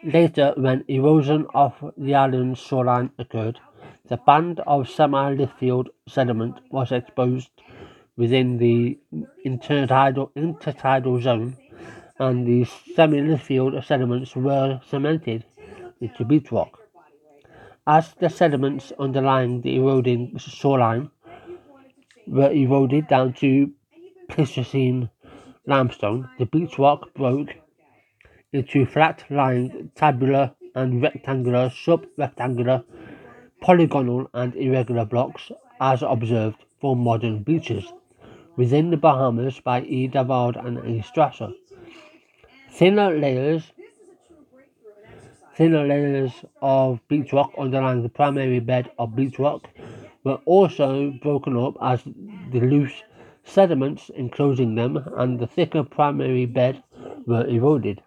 Later, 0.07 0.55
when 0.57 0.85
erosion 0.87 1.49
of 1.53 1.93
the 1.97 2.15
island's 2.15 2.61
shoreline 2.61 3.11
occurred, 3.19 3.59
the 4.07 4.17
band 4.17 4.61
of 4.61 4.89
semi-lithic 4.89 5.87
sediment 6.07 6.61
was 6.71 6.93
exposed 6.93 7.51
within 8.17 8.59
the 8.59 9.01
intertidal, 9.45 10.31
intertidal 10.37 11.21
zone, 11.21 11.57
and 12.21 12.47
the 12.47 12.63
semi-lithic 12.95 13.83
sediments 13.83 14.37
were 14.37 14.81
cemented 14.89 15.45
into 16.01 16.25
beach 16.25 16.53
rock. 16.53 16.79
As 17.85 18.15
the 18.15 18.31
sediments 18.31 18.93
underlying 19.01 19.63
the 19.63 19.75
eroding 19.75 20.39
shoreline 20.39 21.11
were 22.29 22.53
eroded 22.53 23.09
down 23.09 23.33
to 23.43 23.73
Pleistocene 24.29 25.11
limestone, 25.67 26.29
the 26.39 26.47
beach 26.47 26.79
rock 26.79 27.13
broke 27.15 27.57
into 28.53 28.87
flat-lying 28.87 29.91
tabular 29.95 30.53
and 30.75 31.03
rectangular, 31.03 31.71
sub-rectangular, 31.71 32.85
polygonal 33.61 34.29
and 34.35 34.55
irregular 34.57 35.05
blocks 35.05 35.51
as 35.81 36.03
observed 36.03 36.65
for 36.81 36.95
modern 36.95 37.43
beaches 37.43 37.93
within 38.57 38.91
the 38.91 38.97
Bahamas 38.97 39.61
by 39.61 39.83
E. 39.83 40.09
Davaud 40.09 40.57
and 40.57 40.79
E. 40.89 41.03
Strasser. 41.03 41.53
Thinner 42.71 43.19
layers 43.19 43.73
thinner 45.57 45.87
layers 45.87 46.33
of 46.61 47.01
beach 47.09 47.33
rock 47.33 47.51
underlying 47.59 48.03
the 48.03 48.11
primary 48.11 48.61
bed 48.61 48.91
of 48.99 49.17
beach 49.17 49.39
rock 49.39 49.67
were 50.23 50.39
also 50.45 51.11
broken 51.23 51.57
up 51.57 51.75
as 51.81 52.03
the 52.05 52.61
loose 52.61 53.03
sediments 53.43 54.11
enclosing 54.11 54.75
them 54.75 54.99
and 55.17 55.39
the 55.39 55.47
thicker 55.47 55.83
primary 55.83 56.45
bed 56.45 56.83
were 57.27 57.47
eroded. 57.47 58.03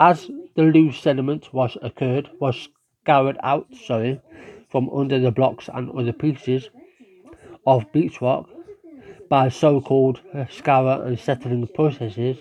As 0.00 0.30
the 0.54 0.62
loose 0.62 0.98
sediment 0.98 1.52
was 1.52 1.76
occurred 1.82 2.30
was 2.40 2.68
scoured 3.02 3.38
out 3.42 3.66
sorry, 3.74 4.20
from 4.68 4.90
under 4.90 5.18
the 5.18 5.30
blocks 5.30 5.68
and 5.72 5.90
other 5.90 6.12
pieces 6.12 6.68
of 7.66 7.90
beach 7.92 8.20
rock 8.20 8.48
by 9.28 9.48
so-called 9.48 10.20
scour 10.50 11.04
and 11.04 11.18
settling 11.18 11.66
processes, 11.68 12.38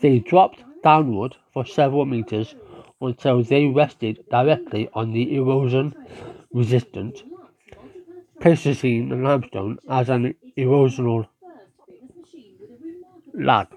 they 0.00 0.18
dropped 0.18 0.62
downward 0.82 1.36
for 1.52 1.64
several 1.66 2.04
meters 2.04 2.54
until 3.00 3.42
they 3.42 3.66
rested 3.66 4.24
directly 4.30 4.88
on 4.94 5.12
the 5.12 5.34
erosion 5.34 5.94
resistant 6.52 7.22
Pleistocene 8.40 9.22
limestone 9.22 9.78
as 9.88 10.10
an 10.10 10.34
erosional 10.56 11.26
lag. 13.32 13.68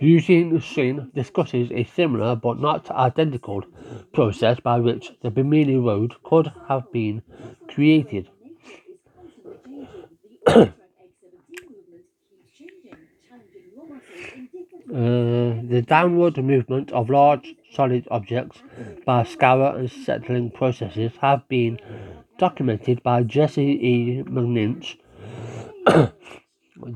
Eugene 0.00 0.60
Shinn 0.60 1.10
discusses 1.14 1.70
a 1.72 1.84
similar 1.84 2.36
but 2.36 2.60
not 2.60 2.90
identical 2.90 3.62
process 4.12 4.60
by 4.60 4.78
which 4.78 5.10
the 5.22 5.30
Bimini 5.30 5.76
Road 5.76 6.14
could 6.22 6.52
have 6.68 6.90
been 6.92 7.22
created. 7.68 8.28
Uh, 14.90 15.60
the 15.68 15.84
downward 15.86 16.42
movement 16.42 16.90
of 16.92 17.10
large 17.10 17.54
solid 17.70 18.08
objects 18.10 18.62
by 19.04 19.22
scour 19.22 19.76
and 19.76 19.90
settling 19.90 20.50
processes 20.50 21.12
have 21.20 21.46
been 21.48 21.78
documented 22.38 23.02
by 23.02 23.22
Jesse 23.22 23.62
E. 23.62 24.22
McNinch, 24.22 24.96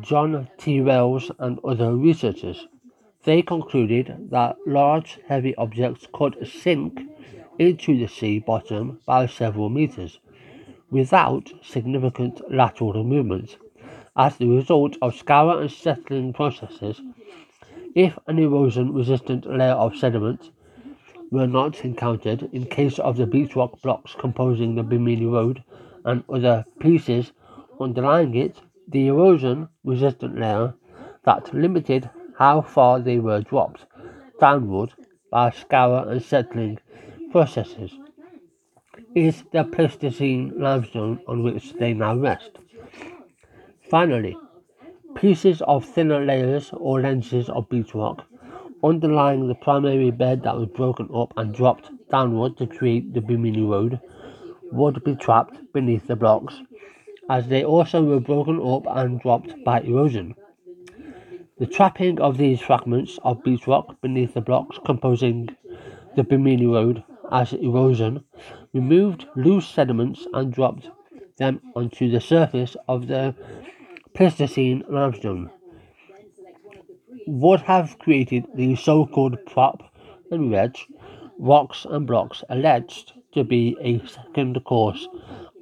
John 0.00 0.48
T. 0.56 0.80
Wells, 0.80 1.30
and 1.38 1.58
other 1.64 1.94
researchers. 1.94 2.66
They 3.24 3.42
concluded 3.42 4.30
that 4.30 4.56
large, 4.66 5.20
heavy 5.28 5.54
objects 5.54 6.08
could 6.12 6.44
sink 6.46 7.00
into 7.56 7.96
the 7.96 8.08
sea 8.08 8.40
bottom 8.40 8.98
by 9.06 9.26
several 9.26 9.68
meters 9.68 10.18
without 10.90 11.52
significant 11.62 12.40
lateral 12.52 13.04
movement 13.04 13.58
as 14.16 14.36
the 14.36 14.48
result 14.48 14.96
of 15.00 15.14
scour 15.14 15.60
and 15.60 15.70
settling 15.70 16.32
processes. 16.32 17.00
If 17.94 18.18
an 18.26 18.40
erosion 18.40 18.92
resistant 18.92 19.46
layer 19.46 19.72
of 19.72 19.96
sediment 19.96 20.50
were 21.30 21.46
not 21.46 21.84
encountered 21.84 22.48
in 22.52 22.66
case 22.66 22.98
of 22.98 23.16
the 23.16 23.26
beach 23.26 23.54
rock 23.54 23.80
blocks 23.82 24.16
composing 24.18 24.74
the 24.74 24.82
Bimini 24.82 25.26
Road 25.26 25.62
and 26.04 26.24
other 26.28 26.64
pieces 26.80 27.32
underlying 27.80 28.34
it, 28.34 28.60
the 28.88 29.06
erosion 29.06 29.68
resistant 29.84 30.38
layer 30.38 30.74
that 31.24 31.54
limited 31.54 32.10
how 32.38 32.60
far 32.60 33.00
they 33.00 33.18
were 33.18 33.40
dropped 33.40 33.84
downward 34.40 34.92
by 35.30 35.50
scour 35.50 36.08
and 36.08 36.22
settling 36.22 36.78
processes 37.30 37.92
is 39.14 39.44
the 39.52 39.64
Pleistocene 39.64 40.52
limestone 40.56 41.20
on 41.26 41.42
which 41.42 41.72
they 41.74 41.92
now 41.92 42.16
rest. 42.16 42.58
Finally, 43.90 44.36
pieces 45.14 45.62
of 45.62 45.84
thinner 45.84 46.24
layers 46.24 46.70
or 46.72 47.00
lenses 47.00 47.48
of 47.50 47.68
beach 47.68 47.94
rock 47.94 48.24
underlying 48.84 49.46
the 49.46 49.54
primary 49.54 50.10
bed 50.10 50.42
that 50.42 50.56
was 50.56 50.68
broken 50.68 51.08
up 51.14 51.32
and 51.36 51.54
dropped 51.54 51.90
downward 52.10 52.56
to 52.56 52.66
create 52.66 53.14
the 53.14 53.20
Bimini 53.20 53.62
Road 53.62 54.00
would 54.72 55.04
be 55.04 55.14
trapped 55.14 55.56
beneath 55.72 56.06
the 56.06 56.16
blocks, 56.16 56.60
as 57.30 57.46
they 57.46 57.64
also 57.64 58.02
were 58.02 58.18
broken 58.18 58.60
up 58.60 58.82
and 58.88 59.20
dropped 59.20 59.54
by 59.64 59.80
erosion. 59.80 60.34
The 61.62 61.68
trapping 61.68 62.20
of 62.20 62.38
these 62.38 62.60
fragments 62.60 63.20
of 63.22 63.44
beach 63.44 63.68
rock 63.68 64.00
beneath 64.00 64.34
the 64.34 64.40
blocks 64.40 64.80
composing 64.84 65.50
the 66.16 66.24
Bimini 66.24 66.66
Road 66.66 67.04
as 67.30 67.52
erosion 67.52 68.24
removed 68.72 69.26
loose 69.36 69.68
sediments 69.68 70.26
and 70.34 70.52
dropped 70.52 70.90
them 71.36 71.60
onto 71.76 72.10
the 72.10 72.20
surface 72.20 72.76
of 72.88 73.06
the 73.06 73.36
Pleistocene 74.12 74.82
limestone 74.88 75.52
would 77.28 77.60
have 77.60 77.96
created 78.00 78.44
the 78.56 78.74
so-called 78.74 79.38
prop 79.46 79.84
and 80.32 80.50
wedge 80.50 80.88
rocks 81.38 81.86
and 81.88 82.08
blocks 82.08 82.42
alleged 82.48 83.12
to 83.34 83.44
be 83.44 83.76
a 83.80 84.04
second 84.04 84.64
course 84.64 85.06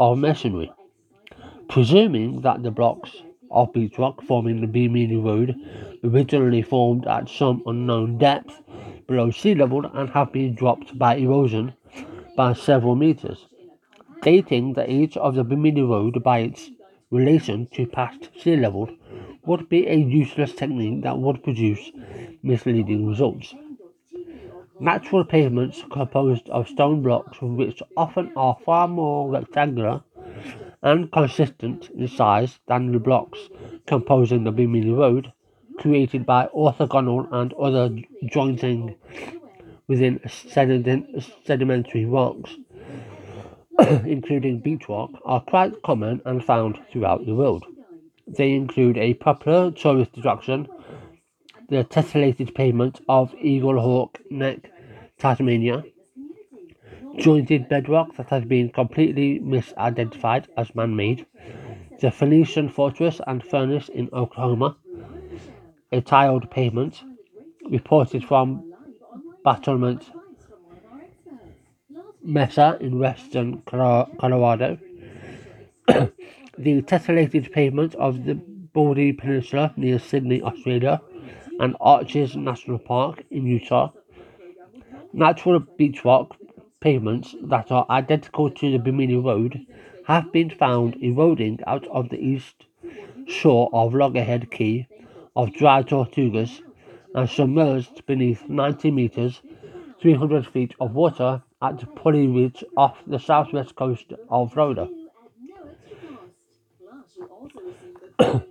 of 0.00 0.16
masonry. 0.16 0.72
Presuming 1.68 2.40
that 2.40 2.62
the 2.62 2.70
blocks 2.70 3.22
of 3.50 3.72
beach 3.72 3.98
rock 3.98 4.22
forming 4.22 4.60
the 4.60 4.66
Bimini 4.66 5.16
Road 5.16 5.54
originally 6.04 6.62
formed 6.62 7.06
at 7.06 7.28
some 7.28 7.62
unknown 7.66 8.18
depth 8.18 8.62
below 9.06 9.30
sea 9.30 9.54
level 9.54 9.84
and 9.94 10.10
have 10.10 10.32
been 10.32 10.54
dropped 10.54 10.96
by 10.98 11.16
erosion 11.16 11.72
by 12.36 12.52
several 12.52 12.94
meters, 12.94 13.46
dating 14.22 14.74
the 14.74 14.90
age 14.90 15.16
of 15.16 15.34
the 15.34 15.44
Bimini 15.44 15.82
Road 15.82 16.22
by 16.22 16.38
its 16.38 16.70
relation 17.10 17.66
to 17.72 17.86
past 17.86 18.30
sea 18.38 18.56
level 18.56 18.88
would 19.44 19.68
be 19.68 19.86
a 19.86 19.94
useless 19.96 20.54
technique 20.54 21.02
that 21.02 21.18
would 21.18 21.42
produce 21.42 21.90
misleading 22.42 23.06
results. 23.06 23.54
Natural 24.78 25.24
pavements 25.24 25.82
composed 25.90 26.48
of 26.48 26.68
stone 26.68 27.02
blocks 27.02 27.38
which 27.42 27.82
often 27.96 28.32
are 28.36 28.56
far 28.64 28.88
more 28.88 29.28
rectangular 29.28 30.02
and 30.82 31.12
consistent 31.12 31.90
in 31.90 32.08
size 32.08 32.58
than 32.66 32.92
the 32.92 32.98
blocks 32.98 33.38
composing 33.86 34.44
the 34.44 34.52
Bimini 34.52 34.90
Road, 34.90 35.32
created 35.78 36.24
by 36.26 36.46
orthogonal 36.54 37.28
and 37.32 37.52
other 37.54 37.90
jointing 38.30 38.94
within 39.88 40.20
sedimentary 40.28 42.04
rocks, 42.04 42.56
including 44.04 44.60
beach 44.60 44.88
rock, 44.88 45.10
are 45.24 45.40
quite 45.40 45.82
common 45.82 46.20
and 46.24 46.44
found 46.44 46.78
throughout 46.92 47.26
the 47.26 47.34
world. 47.34 47.64
They 48.26 48.52
include 48.52 48.96
a 48.96 49.14
popular 49.14 49.72
tourist 49.72 50.16
attraction, 50.16 50.68
the 51.68 51.84
tessellated 51.84 52.54
pavement 52.54 53.00
of 53.08 53.32
Eaglehawk 53.32 54.16
Neck, 54.30 54.70
Tasmania, 55.18 55.82
jointed 57.18 57.68
bedrock 57.68 58.16
that 58.16 58.30
has 58.30 58.44
been 58.44 58.70
completely 58.70 59.40
misidentified 59.40 60.46
as 60.56 60.74
man 60.74 60.96
made, 60.96 61.26
the 62.00 62.10
Phoenician 62.10 62.68
Fortress 62.68 63.20
and 63.26 63.44
Furnace 63.44 63.88
in 63.88 64.08
Oklahoma, 64.12 64.76
a 65.92 66.00
tiled 66.00 66.50
pavement 66.50 67.02
reported 67.68 68.24
from 68.24 68.72
Battlement 69.44 70.10
Mesa 72.22 72.78
in 72.80 72.98
western 72.98 73.62
Colorado. 73.62 74.78
the 76.58 76.82
tessellated 76.82 77.50
pavement 77.52 77.94
of 77.94 78.24
the 78.24 78.34
Bouddi 78.74 79.16
Peninsula 79.16 79.72
near 79.76 79.98
Sydney, 79.98 80.42
Australia, 80.42 81.00
and 81.58 81.76
Arches 81.80 82.36
National 82.36 82.78
Park 82.78 83.24
in 83.30 83.46
Utah. 83.46 83.90
Natural 85.12 85.58
beach 85.60 86.04
rock 86.04 86.36
pavements 86.80 87.34
that 87.42 87.70
are 87.70 87.86
identical 87.90 88.50
to 88.50 88.72
the 88.72 88.78
Bimini 88.78 89.16
Road 89.16 89.66
have 90.06 90.32
been 90.32 90.50
found 90.50 90.96
eroding 91.02 91.60
out 91.66 91.86
of 91.88 92.08
the 92.08 92.18
east 92.18 92.66
shore 93.26 93.68
of 93.72 93.94
Loggerhead 93.94 94.50
Key 94.50 94.86
of 95.36 95.52
dry 95.52 95.82
tortugas 95.82 96.62
and 97.14 97.28
submerged 97.28 98.04
beneath 98.06 98.48
90 98.48 98.90
meters, 98.90 99.42
300 100.00 100.46
feet 100.46 100.74
of 100.80 100.94
water 100.94 101.42
at 101.62 101.94
Pulley 101.94 102.26
Ridge 102.26 102.64
off 102.76 102.98
the 103.06 103.18
southwest 103.18 103.74
coast 103.76 104.12
of 104.28 104.52
Florida. 104.52 104.88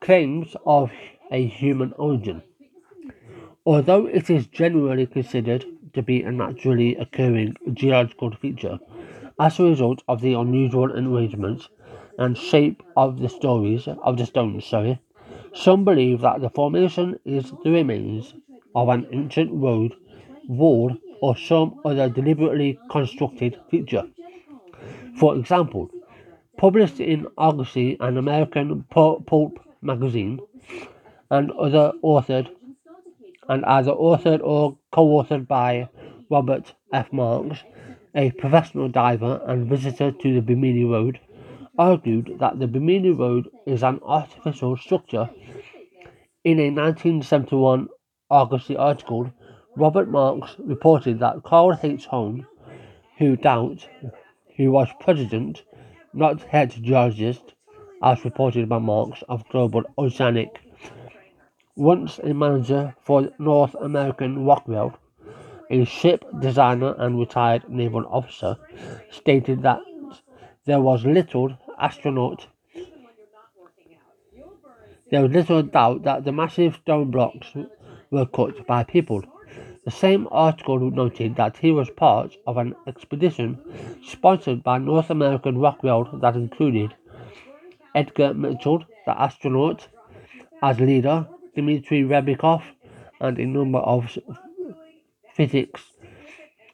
Claims 0.00 0.56
of 0.66 0.90
a 1.30 1.46
human 1.46 1.92
origin. 1.92 2.42
Although 3.64 4.06
it 4.06 4.30
is 4.30 4.46
generally 4.46 5.06
considered 5.06 5.64
to 5.94 6.02
be 6.02 6.22
a 6.22 6.30
naturally 6.30 6.96
occurring 6.96 7.56
geological 7.72 8.30
feature, 8.32 8.78
as 9.38 9.58
a 9.58 9.64
result 9.64 10.02
of 10.08 10.20
the 10.20 10.34
unusual 10.34 10.92
arrangement 10.92 11.68
and 12.18 12.36
shape 12.36 12.82
of 12.96 13.18
the 13.20 13.28
stories 13.28 13.88
of 13.88 14.16
the 14.16 14.26
stones, 14.26 14.64
sorry, 14.64 14.98
some 15.54 15.84
believe 15.84 16.20
that 16.20 16.40
the 16.40 16.50
formation 16.50 17.18
is 17.24 17.52
the 17.64 17.70
remains 17.70 18.34
of 18.74 18.88
an 18.88 19.06
ancient 19.12 19.50
road, 19.52 19.94
wall, 20.48 20.96
or 21.20 21.36
some 21.36 21.80
other 21.84 22.08
deliberately 22.08 22.78
constructed 22.90 23.58
feature. 23.70 24.04
For 25.16 25.36
example, 25.36 25.90
published 26.56 27.00
in 27.00 27.26
Argosy, 27.36 27.96
an 28.00 28.16
American 28.16 28.84
pulp 28.90 29.58
magazine, 29.82 30.40
and 31.30 31.50
other 31.52 31.92
authored 32.02 32.50
and 33.50 33.64
either 33.64 33.90
authored 33.90 34.40
or 34.42 34.78
co-authored 34.92 35.48
by 35.48 35.88
Robert 36.30 36.72
F. 36.92 37.12
Marks, 37.12 37.64
a 38.14 38.30
professional 38.30 38.88
diver 38.88 39.42
and 39.44 39.66
visitor 39.66 40.12
to 40.12 40.34
the 40.34 40.40
Bimini 40.40 40.84
Road, 40.84 41.18
argued 41.76 42.36
that 42.38 42.60
the 42.60 42.68
Bimini 42.68 43.10
Road 43.10 43.48
is 43.66 43.82
an 43.82 43.98
artificial 44.04 44.76
structure. 44.76 45.28
In 46.44 46.60
a 46.60 46.70
1971 46.70 47.88
Argosy 48.30 48.76
article, 48.76 49.32
Robert 49.76 50.08
Marks 50.08 50.54
reported 50.60 51.18
that 51.18 51.42
Carl 51.42 51.76
H. 51.82 52.06
Hone, 52.06 52.46
who 53.18 53.36
doubt, 53.36 53.88
who 54.56 54.70
was 54.70 54.88
president 55.00 55.64
not 56.12 56.42
head 56.42 56.70
geologist, 56.70 57.54
as 58.02 58.24
reported 58.24 58.68
by 58.68 58.78
Marks 58.78 59.22
of 59.28 59.48
Global 59.48 59.82
Oceanic. 59.98 60.60
Once 61.80 62.18
a 62.18 62.34
manager 62.34 62.94
for 63.00 63.30
North 63.38 63.74
American 63.76 64.44
Rockwell, 64.44 64.92
a 65.70 65.82
ship 65.86 66.22
designer 66.38 66.94
and 66.98 67.18
retired 67.18 67.66
naval 67.70 68.04
officer, 68.08 68.54
stated 69.10 69.62
that 69.62 69.80
there 70.66 70.82
was 70.82 71.06
little 71.06 71.56
astronaut 71.78 72.46
there 75.10 75.22
was 75.22 75.32
little 75.32 75.62
doubt 75.62 76.02
that 76.02 76.24
the 76.24 76.32
massive 76.32 76.76
stone 76.82 77.10
blocks 77.10 77.48
were 78.10 78.26
cut 78.26 78.66
by 78.66 78.84
people. 78.84 79.24
The 79.86 79.90
same 79.90 80.28
article 80.30 80.78
noted 80.78 81.34
that 81.36 81.56
he 81.56 81.72
was 81.72 81.88
part 81.88 82.36
of 82.46 82.58
an 82.58 82.76
expedition 82.86 83.58
sponsored 84.04 84.62
by 84.62 84.76
North 84.76 85.08
American 85.08 85.56
Rockwell 85.56 86.04
that 86.20 86.36
included 86.36 86.94
Edgar 87.94 88.34
Mitchell, 88.34 88.84
the 89.06 89.18
astronaut, 89.18 89.88
as 90.62 90.78
leader, 90.78 91.26
Dimitri 91.60 92.04
Rebikoff, 92.04 92.62
and 93.20 93.38
a 93.38 93.44
number 93.44 93.80
of 93.80 94.18
physics 95.34 95.92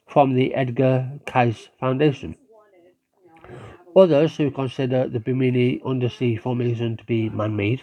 from 0.07 0.35
the 0.35 0.55
Edgar 0.55 1.11
Cayce 1.27 1.71
Foundation. 1.81 2.37
Others 3.97 4.37
who 4.37 4.53
consider 4.53 5.09
the 5.09 5.19
Bimini 5.19 5.81
undersea 5.85 6.37
formation 6.37 6.97
to 6.99 7.05
be 7.05 7.29
man-made, 7.31 7.83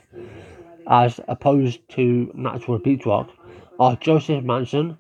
as 0.88 1.20
opposed 1.28 1.82
to 1.89 2.32
natural 2.36 2.80
beach 2.80 3.06
rock, 3.06 3.30
are 3.82 3.97
Joseph 3.97 4.41
Manson, 4.41 4.97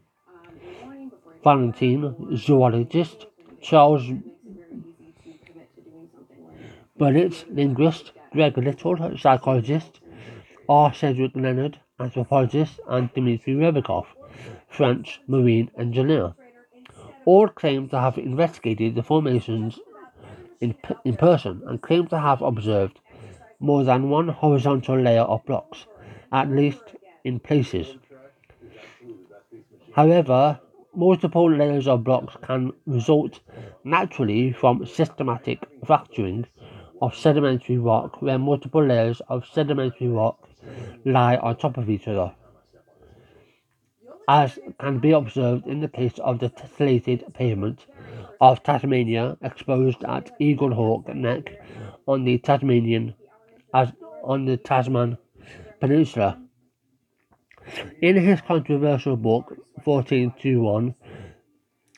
Valentine, 1.41 2.35
zoologist, 2.35 3.27
Charles 3.61 4.03
Burnett, 6.97 7.45
linguist, 7.49 8.11
Greg 8.33 8.57
Little, 8.57 9.17
psychologist, 9.17 10.01
R. 10.67 10.93
Cedric 10.93 11.33
Leonard, 11.35 11.79
anthropologist, 11.99 12.79
and 12.87 13.13
Dimitri 13.13 13.53
Rebikoff, 13.53 14.05
French 14.67 15.21
marine 15.27 15.69
engineer. 15.77 16.33
All 17.25 17.47
claim 17.47 17.89
to 17.89 17.99
have 17.99 18.17
investigated 18.17 18.95
the 18.95 19.03
formations 19.03 19.79
in, 20.59 20.75
in 21.05 21.15
person 21.15 21.61
and 21.65 21.81
claim 21.81 22.07
to 22.07 22.19
have 22.19 22.41
observed 22.41 22.99
more 23.59 23.83
than 23.83 24.09
one 24.09 24.27
horizontal 24.27 24.99
layer 24.99 25.21
of 25.21 25.45
blocks, 25.45 25.85
at 26.31 26.49
least 26.49 26.83
in 27.23 27.39
places. 27.39 27.95
However, 29.95 30.59
multiple 30.95 31.51
layers 31.51 31.87
of 31.87 32.03
blocks 32.03 32.35
can 32.41 32.71
result 32.85 33.39
naturally 33.83 34.51
from 34.51 34.85
systematic 34.85 35.59
fracturing 35.85 36.45
of 37.01 37.15
sedimentary 37.15 37.77
rock 37.77 38.21
where 38.21 38.39
multiple 38.39 38.83
layers 38.83 39.21
of 39.29 39.45
sedimentary 39.45 40.07
rock 40.07 40.49
lie 41.05 41.37
on 41.37 41.57
top 41.57 41.77
of 41.77 41.89
each 41.89 42.07
other, 42.07 42.33
as 44.27 44.57
can 44.79 44.99
be 44.99 45.11
observed 45.11 45.67
in 45.67 45.81
the 45.81 45.87
case 45.87 46.17
of 46.19 46.39
the 46.39 46.49
tessellated 46.49 47.33
pavement 47.33 47.85
of 48.39 48.63
Tasmania 48.63 49.37
exposed 49.41 50.03
at 50.03 50.37
Eaglehawk 50.39 51.13
Neck 51.13 51.61
on 52.07 52.23
the 52.23 52.37
Tasmanian 52.37 53.13
as 53.73 53.91
on 54.23 54.45
the 54.45 54.57
Tasman 54.57 55.17
Peninsula. 55.79 56.39
In 58.01 58.17
his 58.17 58.41
controversial 58.41 59.15
book 59.15 59.49
1421, 59.83 60.95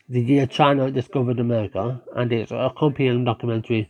The 0.09 0.21
Year 0.21 0.45
China 0.45 0.91
Discovered 0.91 1.39
America, 1.39 2.01
and 2.15 2.31
its 2.31 2.51
accompanying 2.51 3.23
documentary 3.23 3.89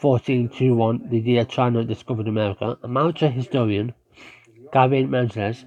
1421, 0.00 1.08
The 1.10 1.20
Year 1.20 1.44
China 1.44 1.84
Discovered 1.84 2.26
America, 2.26 2.76
a 2.82 2.86
amateur 2.86 3.28
historian 3.28 3.94
Gavin 4.74 5.08
Menzies 5.08 5.66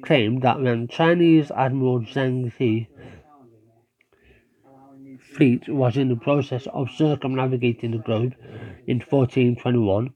claimed 0.00 0.40
that 0.40 0.62
when 0.62 0.88
Chinese 0.88 1.50
Admiral 1.50 2.00
Zheng 2.00 2.50
He 2.56 2.88
fleet 5.20 5.68
was 5.68 5.98
in 5.98 6.08
the 6.08 6.16
process 6.16 6.66
of 6.68 6.90
circumnavigating 6.90 7.90
the 7.90 7.98
globe 7.98 8.34
in 8.86 9.00
1421, 9.00 10.14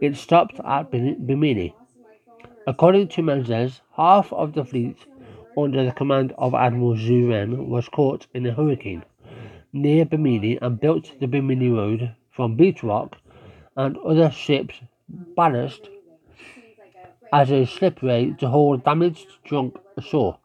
it 0.00 0.16
stopped 0.16 0.58
at 0.64 0.90
Bimini. 0.90 1.72
According 2.66 3.06
to 3.10 3.22
Menzies, 3.22 3.80
half 3.94 4.32
of 4.32 4.54
the 4.54 4.64
fleet 4.64 4.96
under 5.56 5.84
the 5.84 5.92
command 5.92 6.34
of 6.36 6.52
Admiral 6.52 6.96
Zhou 6.96 7.28
Wen 7.28 7.68
was 7.68 7.88
caught 7.88 8.26
in 8.34 8.44
a 8.44 8.52
hurricane 8.52 9.04
near 9.72 10.04
Bimini 10.04 10.58
and 10.60 10.80
built 10.80 11.12
the 11.20 11.28
Bimini 11.28 11.68
Road 11.68 12.12
from 12.32 12.56
beach 12.56 12.82
rock 12.82 13.18
and 13.76 13.96
other 13.98 14.32
ships' 14.32 14.80
ballast 15.08 15.88
as 17.32 17.50
a 17.50 17.66
slipway 17.66 18.30
to 18.38 18.48
haul 18.48 18.76
damaged 18.76 19.26
junk 19.44 19.76
ashore 19.96 20.38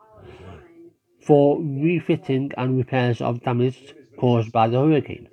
for 1.22 1.60
refitting 1.60 2.52
and 2.58 2.78
repairs 2.78 3.22
of 3.22 3.42
damage 3.44 3.94
caused 4.18 4.52
by 4.52 4.68
the 4.68 4.78
hurricane. 4.78 5.28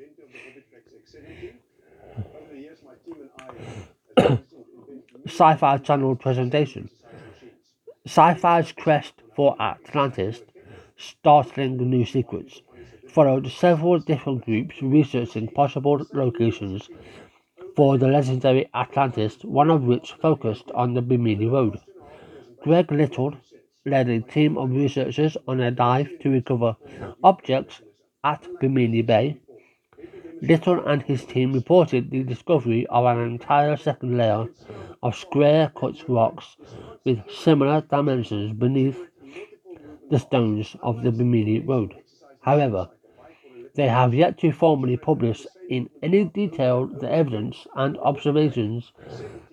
Sci-Fi 5.26 5.78
Channel 5.78 6.16
presentation. 6.16 6.88
Sci-Fi's 8.06 8.72
quest 8.72 9.14
for 9.36 9.54
Atlantis, 9.60 10.40
startling 10.96 11.76
new 11.76 12.04
secrets 12.04 12.62
followed 13.12 13.46
several 13.50 13.98
different 13.98 14.42
groups 14.44 14.80
researching 14.80 15.46
possible 15.48 16.00
locations 16.14 16.88
for 17.74 17.98
the 17.98 18.08
legendary 18.08 18.68
Atlantis, 18.74 19.38
one 19.42 19.70
of 19.70 19.84
which 19.84 20.12
focused 20.12 20.70
on 20.74 20.94
the 20.94 21.02
Bimini 21.02 21.46
Road. 21.46 21.78
Greg 22.62 22.92
Little 22.92 23.34
led 23.84 24.08
a 24.08 24.20
team 24.20 24.56
of 24.56 24.70
researchers 24.70 25.36
on 25.48 25.60
a 25.60 25.70
dive 25.70 26.08
to 26.20 26.30
recover 26.30 26.76
objects 27.24 27.82
at 28.24 28.46
Bimini 28.60 29.02
Bay. 29.02 29.38
Little 30.40 30.84
and 30.86 31.02
his 31.02 31.24
team 31.24 31.52
reported 31.52 32.10
the 32.10 32.22
discovery 32.24 32.86
of 32.88 33.04
an 33.04 33.20
entire 33.20 33.76
second 33.76 34.16
layer 34.18 34.46
of 35.02 35.16
square 35.16 35.72
cut 35.76 36.08
rocks 36.08 36.56
with 37.04 37.18
similar 37.30 37.80
dimensions 37.80 38.52
beneath 38.52 39.00
the 40.10 40.18
stones 40.18 40.76
of 40.82 41.02
the 41.02 41.10
Bimini 41.10 41.60
Road. 41.60 41.94
However, 42.40 42.90
they 43.74 43.88
have 43.88 44.14
yet 44.14 44.38
to 44.38 44.52
formally 44.52 44.96
publish 44.96 45.46
in 45.72 45.88
any 46.02 46.22
detail 46.24 46.86
the 46.86 47.10
evidence 47.10 47.66
and 47.74 47.96
observations 47.98 48.92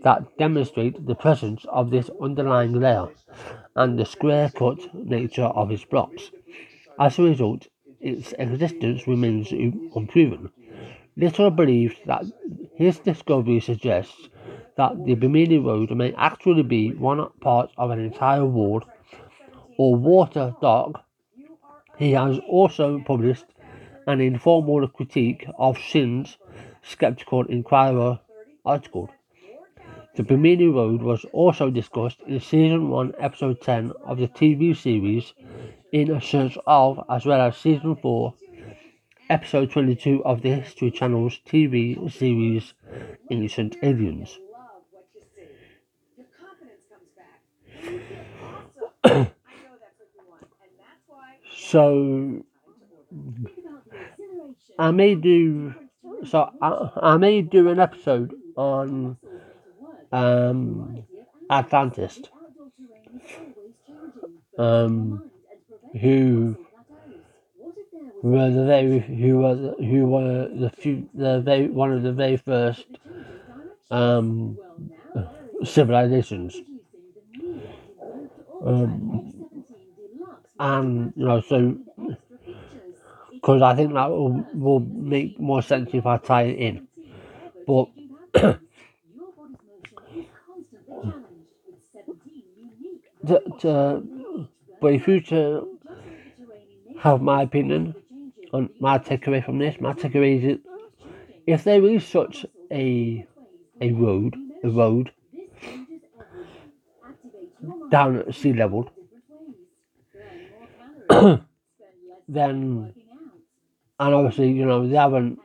that 0.03 0.37
demonstrate 0.37 1.05
the 1.07 1.15
presence 1.15 1.65
of 1.69 1.91
this 1.91 2.09
underlying 2.21 2.73
layer 2.73 3.07
and 3.77 3.97
the 3.97 4.05
square 4.05 4.49
cut 4.49 4.79
nature 4.93 5.51
of 5.61 5.71
its 5.71 5.85
blocks. 5.85 6.31
As 6.99 7.17
a 7.17 7.23
result, 7.23 7.67
its 8.01 8.33
existence 8.37 9.07
remains 9.07 9.53
unproven. 9.53 10.49
Little 11.15 11.51
believes 11.51 11.95
that 12.05 12.25
his 12.75 12.99
discovery 12.99 13.61
suggests 13.61 14.27
that 14.75 15.05
the 15.05 15.15
Bimini 15.15 15.57
Road 15.57 15.89
may 15.91 16.13
actually 16.15 16.63
be 16.63 16.91
one 16.91 17.29
part 17.39 17.69
of 17.77 17.91
an 17.91 17.99
entire 17.99 18.45
wall 18.45 18.83
or 19.77 19.95
water 19.95 20.53
dock. 20.61 21.05
He 21.97 22.11
has 22.11 22.39
also 22.39 22.99
published 23.05 23.45
an 24.09 24.19
informal 24.19 24.87
critique 24.87 25.45
of 25.59 25.77
Shinn's 25.77 26.35
Skeptical 26.81 27.45
Inquirer 27.45 28.19
article. 28.65 29.07
The 30.15 30.23
Bimini 30.23 30.65
Road 30.65 31.03
was 31.03 31.25
also 31.31 31.69
discussed 31.69 32.19
in 32.25 32.39
Season 32.39 32.89
1, 32.89 33.13
Episode 33.19 33.61
10 33.61 33.91
of 34.03 34.17
the 34.17 34.27
TV 34.27 34.75
series 34.75 35.35
In 35.91 36.19
Search 36.21 36.57
of, 36.65 37.05
as 37.07 37.27
well 37.27 37.39
as 37.39 37.57
Season 37.57 37.95
4, 37.95 38.33
Episode 39.29 39.69
22 39.69 40.25
of 40.25 40.41
the 40.41 40.55
History 40.55 40.89
Channel's 40.89 41.39
TV 41.47 42.11
series 42.11 42.73
Ancient 43.29 43.75
Aliens. 43.83 44.39
so 51.55 52.43
I 54.79 54.91
may 54.91 55.15
do 55.15 55.75
so 56.25 56.49
I, 56.61 56.89
I 57.13 57.17
may 57.17 57.41
do 57.41 57.69
an 57.69 57.79
episode 57.79 58.33
on 58.55 59.17
um 60.11 61.03
Atlantis. 61.49 62.21
Um 64.57 65.23
who 66.01 66.57
were 68.23 68.51
the 68.51 68.65
very 68.65 68.99
who 68.99 69.39
were 69.39 69.75
who 69.79 70.05
were 70.07 70.47
the 70.47 70.69
few 70.69 71.09
the 71.13 71.41
very 71.41 71.67
one 71.67 71.91
of 71.91 72.03
the 72.03 72.13
very 72.13 72.37
first 72.37 72.87
um 73.91 74.57
civilizations. 75.63 76.55
Um, 78.63 79.65
and 80.59 81.13
you 81.15 81.25
know 81.25 81.41
so 81.41 81.77
because 83.49 83.63
I 83.63 83.75
think 83.75 83.93
that 83.95 84.11
will, 84.11 84.45
will 84.53 84.79
make 84.79 85.39
more 85.39 85.63
sense 85.63 85.89
if 85.93 86.05
I 86.05 86.17
tie 86.17 86.43
it 86.43 86.59
in. 86.59 86.87
But 87.65 87.87
to, 93.27 93.41
to, 93.61 94.47
but 94.79 94.93
if 94.93 95.07
you 95.07 95.19
to 95.21 95.79
have 96.99 97.23
my 97.23 97.41
opinion 97.41 97.95
on 98.53 98.69
my 98.79 98.99
takeaway 98.99 99.43
from 99.43 99.57
this, 99.57 99.81
my 99.81 99.93
takeaway 99.93 100.43
is 100.43 100.59
if 101.47 101.63
there 101.63 101.83
is 101.83 102.05
such 102.05 102.45
a 102.71 103.25
a 103.81 103.91
road, 103.93 104.35
a 104.63 104.69
road 104.69 105.11
down 107.89 108.17
at 108.17 108.35
sea 108.35 108.53
level, 108.53 108.91
then 112.27 112.93
and 113.99 114.13
obviously, 114.13 114.51
you 114.51 114.65
know, 114.65 114.87
they 114.87 114.95
haven't 114.95 115.39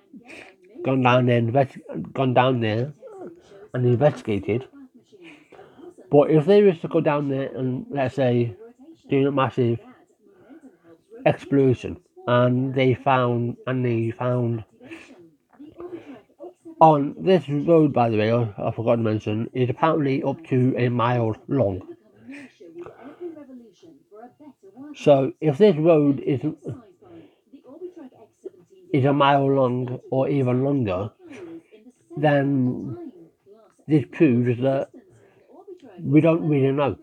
gone 0.84 1.02
down 1.02 1.26
there, 1.26 1.66
gone 2.12 2.34
down 2.34 2.61
there 2.61 2.92
and 3.72 3.86
investigated. 3.86 4.68
But 6.11 6.30
if 6.30 6.46
they 6.46 6.62
were 6.62 6.72
to 6.72 6.88
go 6.88 7.00
down 7.00 7.28
there 7.28 7.50
and 7.57 7.86
let's 7.90 8.14
say 8.14 8.55
do 9.11 9.26
a 9.26 9.32
massive 9.32 9.80
explosion, 11.26 11.96
and 12.26 12.74
they 12.74 12.94
found 12.94 13.57
and 13.66 13.84
they 13.84 14.11
found 14.11 14.64
on 16.80 17.14
this 17.18 17.48
road, 17.48 17.92
by 17.92 18.09
the 18.11 18.18
way, 18.18 18.32
I, 18.32 18.52
I 18.59 18.70
forgot 18.70 18.96
to 18.96 19.02
mention, 19.02 19.50
is 19.52 19.70
apparently 19.70 20.22
up 20.22 20.44
to 20.46 20.74
a 20.76 20.88
mile 20.88 21.36
long. 21.48 21.82
So 24.96 25.32
if 25.40 25.59
this 25.59 25.76
road 25.76 26.20
is 26.20 26.40
is 28.95 29.05
a 29.05 29.12
mile 29.12 29.51
long 29.51 29.99
or 30.12 30.28
even 30.28 30.62
longer, 30.62 31.11
then 32.16 32.97
this 33.88 34.05
proves 34.12 34.61
that 34.61 34.88
we 36.01 36.20
don't 36.20 36.49
really 36.49 36.70
know 36.70 36.97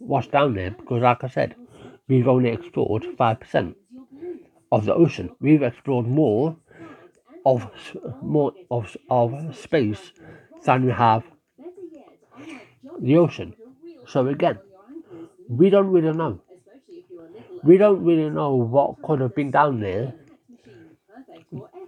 what's 0.00 0.26
down 0.26 0.54
there 0.54 0.72
because, 0.72 1.02
like 1.02 1.22
I 1.22 1.28
said, 1.28 1.54
we've 2.08 2.26
only 2.26 2.50
explored 2.50 3.04
5% 3.04 3.74
of 4.72 4.84
the 4.86 4.94
ocean. 4.94 5.30
We've 5.40 5.62
explored 5.62 6.08
more 6.08 6.56
of 7.44 7.70
more 8.22 8.52
of, 8.72 8.96
of 9.08 9.56
space 9.56 10.12
than 10.64 10.84
we 10.84 10.90
have 10.90 11.22
the 12.98 13.16
ocean. 13.18 13.54
So 14.08 14.26
again, 14.26 14.58
we 15.48 15.70
don't 15.70 15.92
really 15.92 16.12
know. 16.12 16.40
We 17.62 17.78
don't 17.78 18.04
really 18.04 18.30
know 18.30 18.56
what 18.56 19.00
could 19.02 19.20
have 19.20 19.36
been 19.36 19.52
down 19.52 19.78
there 19.78 20.12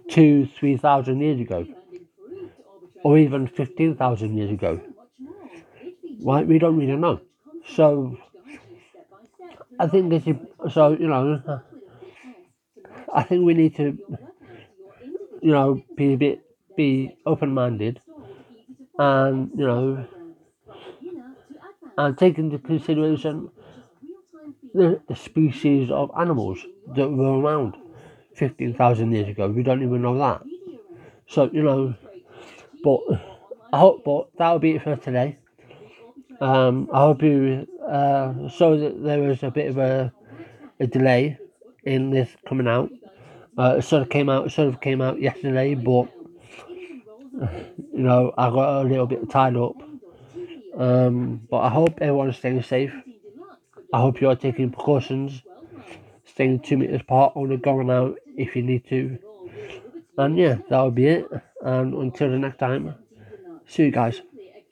two, 0.09 0.47
three 0.57 0.77
thousand 0.77 1.21
years 1.21 1.39
ago, 1.39 1.65
or 3.03 3.17
even 3.17 3.47
fifteen 3.47 3.95
thousand 3.95 4.37
years 4.37 4.51
ago. 4.51 4.79
Right? 6.21 6.45
We 6.45 6.59
don't 6.59 6.77
really 6.77 6.95
know. 6.95 7.21
So 7.67 8.17
I 9.79 9.87
think 9.87 10.11
it's 10.13 10.73
so 10.73 10.91
you 10.91 11.07
know. 11.07 11.61
I 13.13 13.23
think 13.23 13.43
we 13.43 13.55
need 13.55 13.75
to, 13.77 13.97
you 15.41 15.51
know, 15.51 15.81
be 15.95 16.13
a 16.13 16.17
bit 16.17 16.41
be 16.75 17.15
open 17.25 17.53
minded, 17.53 17.99
and 18.99 19.49
you 19.55 19.65
know, 19.65 20.05
and 21.97 22.17
take 22.17 22.37
into 22.37 22.59
consideration 22.59 23.49
the, 24.73 25.01
the 25.07 25.15
species 25.15 25.89
of 25.89 26.11
animals 26.17 26.59
that 26.95 27.09
were 27.09 27.39
around 27.39 27.75
15,000 28.39 29.11
years 29.11 29.27
ago. 29.27 29.49
We 29.49 29.63
don't 29.63 29.83
even 29.83 30.01
know 30.01 30.17
that. 30.17 30.41
So, 31.27 31.49
you 31.51 31.61
know, 31.61 31.93
but 32.83 32.99
I 33.73 33.79
hope, 33.79 34.03
but 34.03 34.29
that'll 34.37 34.59
be 34.59 34.71
it 34.71 34.83
for 34.83 34.95
today. 34.95 35.37
Um, 36.41 36.89
I 36.93 36.99
hope 36.99 37.21
you 37.21 37.67
uh, 37.85 38.49
saw 38.49 38.77
that 38.77 39.03
there 39.03 39.19
was 39.19 39.43
a 39.43 39.51
bit 39.51 39.69
of 39.69 39.77
a, 39.77 40.13
a 40.79 40.87
delay 40.87 41.37
in 41.83 42.09
this 42.11 42.29
coming 42.47 42.67
out. 42.67 42.89
Uh, 43.57 43.75
it 43.79 43.81
sort 43.81 44.01
of 44.01 44.09
came 44.09 44.29
out, 44.29 44.49
sort 44.51 44.69
of 44.69 44.79
came 44.79 45.01
out 45.01 45.21
yesterday, 45.21 45.75
but 45.75 46.07
you 47.93 48.05
know, 48.05 48.33
I 48.37 48.49
got 48.49 48.81
a 48.81 48.87
little 48.87 49.05
bit 49.05 49.29
tied 49.29 49.57
up. 49.57 49.75
Um, 50.77 51.41
but 51.49 51.57
I 51.57 51.69
hope 51.69 51.97
everyone's 51.99 52.37
staying 52.37 52.63
safe. 52.63 52.93
I 53.93 53.99
hope 53.99 54.21
you're 54.21 54.35
taking 54.35 54.71
precautions, 54.71 55.41
staying 56.25 56.61
two 56.61 56.77
meters 56.77 57.01
apart, 57.01 57.33
only 57.35 57.57
going 57.57 57.89
out 57.89 58.17
if 58.39 58.55
you 58.55 58.63
need 58.63 58.87
to. 58.87 59.19
And 60.17 60.37
yeah, 60.37 60.57
that'll 60.69 60.91
be 60.91 61.07
it. 61.07 61.27
And 61.61 61.93
until 61.93 62.31
the 62.31 62.39
next 62.39 62.57
time, 62.57 62.95
see 63.67 63.83
you 63.83 63.91
guys. 63.91 64.21